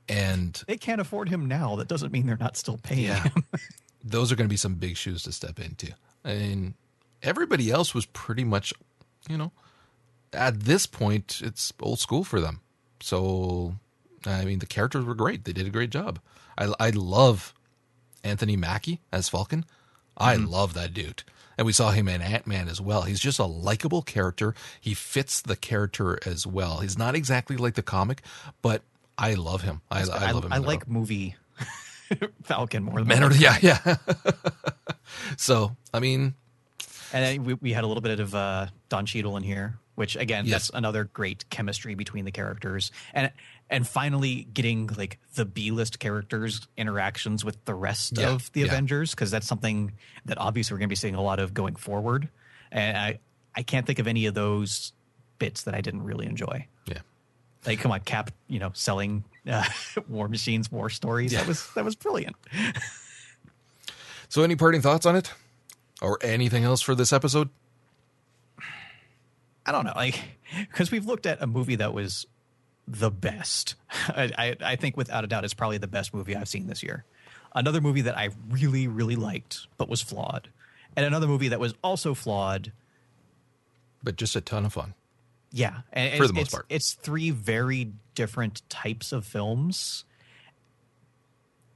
[0.09, 1.74] and they can't afford him now.
[1.76, 3.22] That doesn't mean they're not still paying Yeah.
[3.24, 3.45] him.
[4.05, 5.93] those are going to be some big shoes to step into.
[6.24, 6.74] I mean,
[7.22, 8.72] everybody else was pretty much,
[9.28, 9.51] you know,
[10.32, 12.61] at this point, it's old school for them.
[13.01, 13.74] So,
[14.26, 15.44] I mean, the characters were great.
[15.44, 16.18] They did a great job.
[16.59, 17.55] I, I love
[18.22, 19.64] Anthony Mackie as Falcon.
[20.16, 21.22] I love that dude.
[21.57, 23.03] And we saw him in Ant Man as well.
[23.03, 24.55] He's just a likable character.
[24.80, 26.78] He fits the character as well.
[26.78, 28.22] He's not exactly like the comic,
[28.62, 28.82] but
[29.18, 29.80] I love him.
[29.90, 30.53] I, I love him.
[30.53, 31.36] I like movie
[32.44, 33.96] Falcon more than Man, or- yeah, yeah.
[35.36, 36.34] so, I mean,
[37.12, 40.16] And then we, we had a little bit of uh, Don Cheadle in here, which
[40.16, 40.53] again, Yes.
[40.53, 43.30] that's another great chemistry between the characters, and
[43.68, 48.61] and finally getting like the B list characters interactions with the rest Yeah, of the
[48.61, 48.66] yeah.
[48.66, 49.92] Avengers, because that's something
[50.24, 52.28] that obviously we're going to be seeing a lot of going forward.
[52.72, 53.18] And I
[53.55, 54.92] I can't think of any of those
[55.38, 56.66] bits that I didn't really enjoy.
[56.86, 56.98] yeah.
[57.66, 59.64] Like, come on, Cap, you know, selling uh,
[60.09, 61.32] War Machines, War Stories.
[61.32, 62.36] That was that was brilliant.
[64.28, 65.32] So, any parting thoughts on it,
[66.01, 67.48] or anything else for this episode?
[69.66, 70.20] I don't know, like
[70.58, 72.26] because we've looked at a movie that was
[72.88, 73.76] the best.
[74.08, 76.82] I, I, I think without a doubt, it's probably the best movie I've seen this
[76.82, 77.04] year.
[77.54, 80.48] Another movie that I really, really liked but was flawed,
[80.96, 82.72] and another movie that was also flawed.
[84.02, 84.94] But just a ton of fun.
[85.52, 86.66] Yeah, and For it's, the most part.
[86.68, 90.04] it's three very different types of films,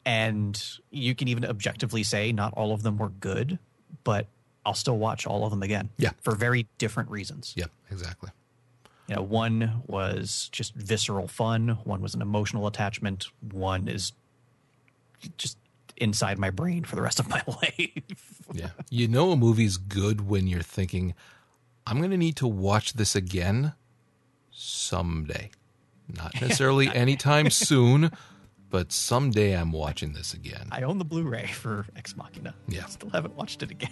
[0.07, 3.59] and you can even objectively say not all of them were good,
[4.05, 4.28] but
[4.67, 5.91] I'll still watch all of them again.
[5.99, 6.11] Yeah.
[6.23, 7.53] for very different reasons.
[7.57, 8.31] Yeah, exactly.
[9.09, 11.79] You know, one was just visceral fun.
[11.85, 13.27] One was an emotional attachment.
[13.53, 14.12] One is
[15.37, 15.59] just
[15.99, 18.43] inside my brain for the rest of my life.
[18.53, 18.71] Yeah.
[18.91, 21.15] you know, a movie's good when you're thinking,
[21.87, 23.75] I'm going to need to watch this again
[24.51, 25.51] someday.
[26.09, 28.11] Not necessarily anytime soon,
[28.71, 30.69] but someday I'm watching this again.
[30.73, 32.55] I own the Blu-ray for Ex Machina.
[32.69, 32.87] Yeah.
[32.87, 33.91] still haven't watched it again.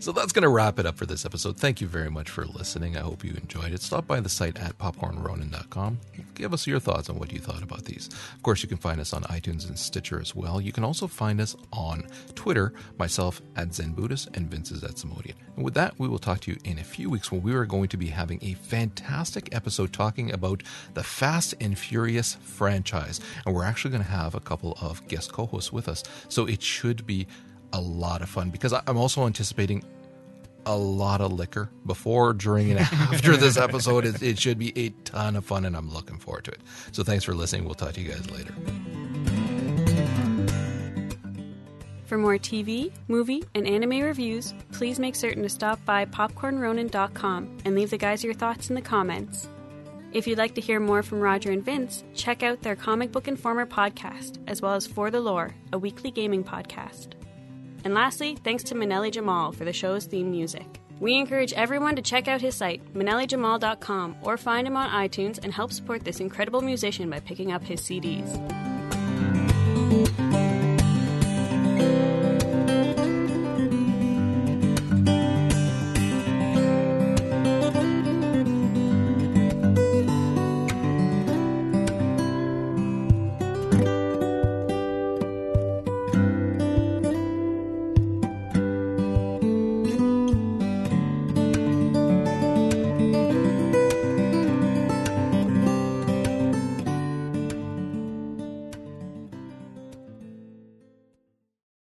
[0.00, 1.58] So that's going to wrap it up for this episode.
[1.58, 2.96] Thank you very much for listening.
[2.96, 3.82] I hope you enjoyed it.
[3.82, 6.00] Stop by the site at popcornronin.com.
[6.34, 8.08] Give us your thoughts on what you thought about these.
[8.34, 10.60] Of course, you can find us on iTunes and Stitcher as well.
[10.60, 15.34] You can also find us on Twitter, myself at Zen Buddhist and Vince at Samodian.
[15.56, 17.66] And with that, we will talk to you in a few weeks when we are
[17.66, 20.62] going to be having a fantastic episode talking about
[20.94, 23.20] the Fast and Furious franchise.
[23.44, 26.02] And we're actually going to have a couple of guest co hosts with us.
[26.28, 27.26] So it should be
[27.72, 29.84] a lot of fun because I'm also anticipating
[30.66, 34.04] a lot of liquor before, during, and after this episode.
[34.04, 36.60] It, it should be a ton of fun, and I'm looking forward to it.
[36.92, 37.64] So thanks for listening.
[37.64, 38.54] We'll talk to you guys later.
[42.06, 47.74] For more TV, movie, and anime reviews, please make certain to stop by popcornronin.com and
[47.74, 49.48] leave the guys your thoughts in the comments.
[50.12, 53.28] If you'd like to hear more from Roger and Vince, check out their Comic Book
[53.28, 57.14] Informer podcast, as well as For the Lore, a weekly gaming podcast.
[57.84, 60.80] And lastly, thanks to Manelli Jamal for the show's theme music.
[61.00, 65.52] We encourage everyone to check out his site, manellijamal.com, or find him on iTunes and
[65.52, 68.38] help support this incredible musician by picking up his CDs.